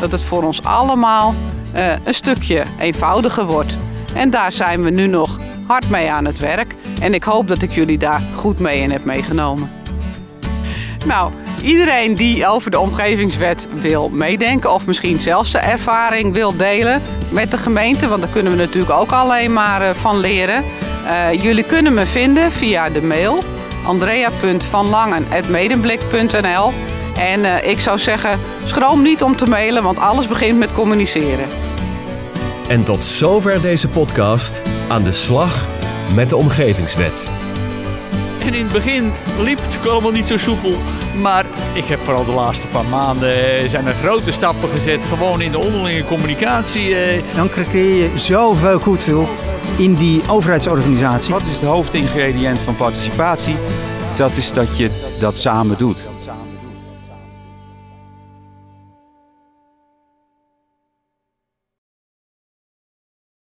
dat 0.00 0.12
het 0.12 0.22
voor 0.22 0.42
ons 0.42 0.62
allemaal 0.62 1.34
uh, 1.76 1.92
een 2.04 2.14
stukje 2.14 2.62
eenvoudiger 2.78 3.46
wordt. 3.46 3.76
En 4.14 4.30
daar 4.30 4.52
zijn 4.52 4.82
we 4.82 4.90
nu 4.90 5.06
nog 5.06 5.38
hard 5.66 5.90
mee 5.90 6.10
aan 6.10 6.24
het 6.24 6.38
werk. 6.38 6.74
En 7.00 7.14
ik 7.14 7.24
hoop 7.24 7.48
dat 7.48 7.62
ik 7.62 7.72
jullie 7.72 7.98
daar 7.98 8.22
goed 8.34 8.58
mee 8.58 8.80
in 8.80 8.90
heb 8.90 9.04
meegenomen. 9.04 9.70
Nou, 11.06 11.32
iedereen 11.62 12.14
die 12.14 12.46
over 12.46 12.70
de 12.70 12.78
omgevingswet 12.78 13.68
wil 13.72 14.08
meedenken 14.08 14.72
of 14.72 14.86
misschien 14.86 15.20
zelfs 15.20 15.52
de 15.52 15.58
ervaring 15.58 16.34
wil 16.34 16.56
delen 16.56 17.02
met 17.30 17.50
de 17.50 17.58
gemeente, 17.58 18.08
want 18.08 18.22
daar 18.22 18.30
kunnen 18.30 18.52
we 18.52 18.58
natuurlijk 18.58 18.92
ook 18.92 19.12
alleen 19.12 19.52
maar 19.52 19.82
uh, 19.82 19.90
van 19.90 20.18
leren. 20.18 20.64
Uh, 21.04 21.32
jullie 21.42 21.64
kunnen 21.64 21.92
me 21.92 22.06
vinden 22.06 22.52
via 22.52 22.90
de 22.90 23.02
mail 23.02 23.42
andrea.vanlangen.medemblik.nl 23.86 26.72
en 27.18 27.40
uh, 27.40 27.68
ik 27.68 27.80
zou 27.80 27.98
zeggen, 27.98 28.40
schroom 28.64 29.02
niet 29.02 29.22
om 29.22 29.36
te 29.36 29.46
mailen, 29.46 29.82
want 29.82 29.98
alles 29.98 30.28
begint 30.28 30.58
met 30.58 30.72
communiceren. 30.72 31.48
En 32.68 32.84
tot 32.84 33.04
zover 33.04 33.62
deze 33.62 33.88
podcast 33.88 34.62
aan 34.88 35.02
de 35.02 35.12
slag 35.12 35.66
met 36.14 36.28
de 36.28 36.36
omgevingswet. 36.36 37.28
En 38.38 38.54
in 38.54 38.64
het 38.64 38.72
begin 38.72 39.12
liep 39.40 39.58
het 39.62 39.78
ook 39.78 39.92
allemaal 39.92 40.10
niet 40.10 40.26
zo 40.26 40.36
soepel. 40.36 40.78
Maar 41.20 41.44
ik 41.72 41.84
heb 41.84 41.98
vooral 41.98 42.24
de 42.24 42.32
laatste 42.32 42.68
paar 42.68 42.84
maanden 42.84 43.70
zijn 43.70 43.86
er 43.86 43.94
grote 43.94 44.32
stappen 44.32 44.68
gezet. 44.68 45.04
Gewoon 45.04 45.40
in 45.40 45.50
de 45.50 45.58
onderlinge 45.58 46.04
communicatie. 46.04 46.96
Eh. 46.96 47.22
Dan 47.34 47.48
creëer 47.48 48.10
je 48.12 48.18
zoveel 48.18 48.78
goed 48.78 49.02
veel 49.02 49.28
in 49.76 49.94
die 49.94 50.22
overheidsorganisatie. 50.28 51.32
Wat 51.32 51.46
is 51.46 51.60
het 51.60 51.70
hoofdingrediënt 51.70 52.58
van 52.58 52.76
participatie? 52.76 53.56
Dat 54.16 54.36
is 54.36 54.52
dat 54.52 54.76
je 54.76 54.90
dat 55.18 55.38
samen 55.38 55.78
doet. 55.78 56.06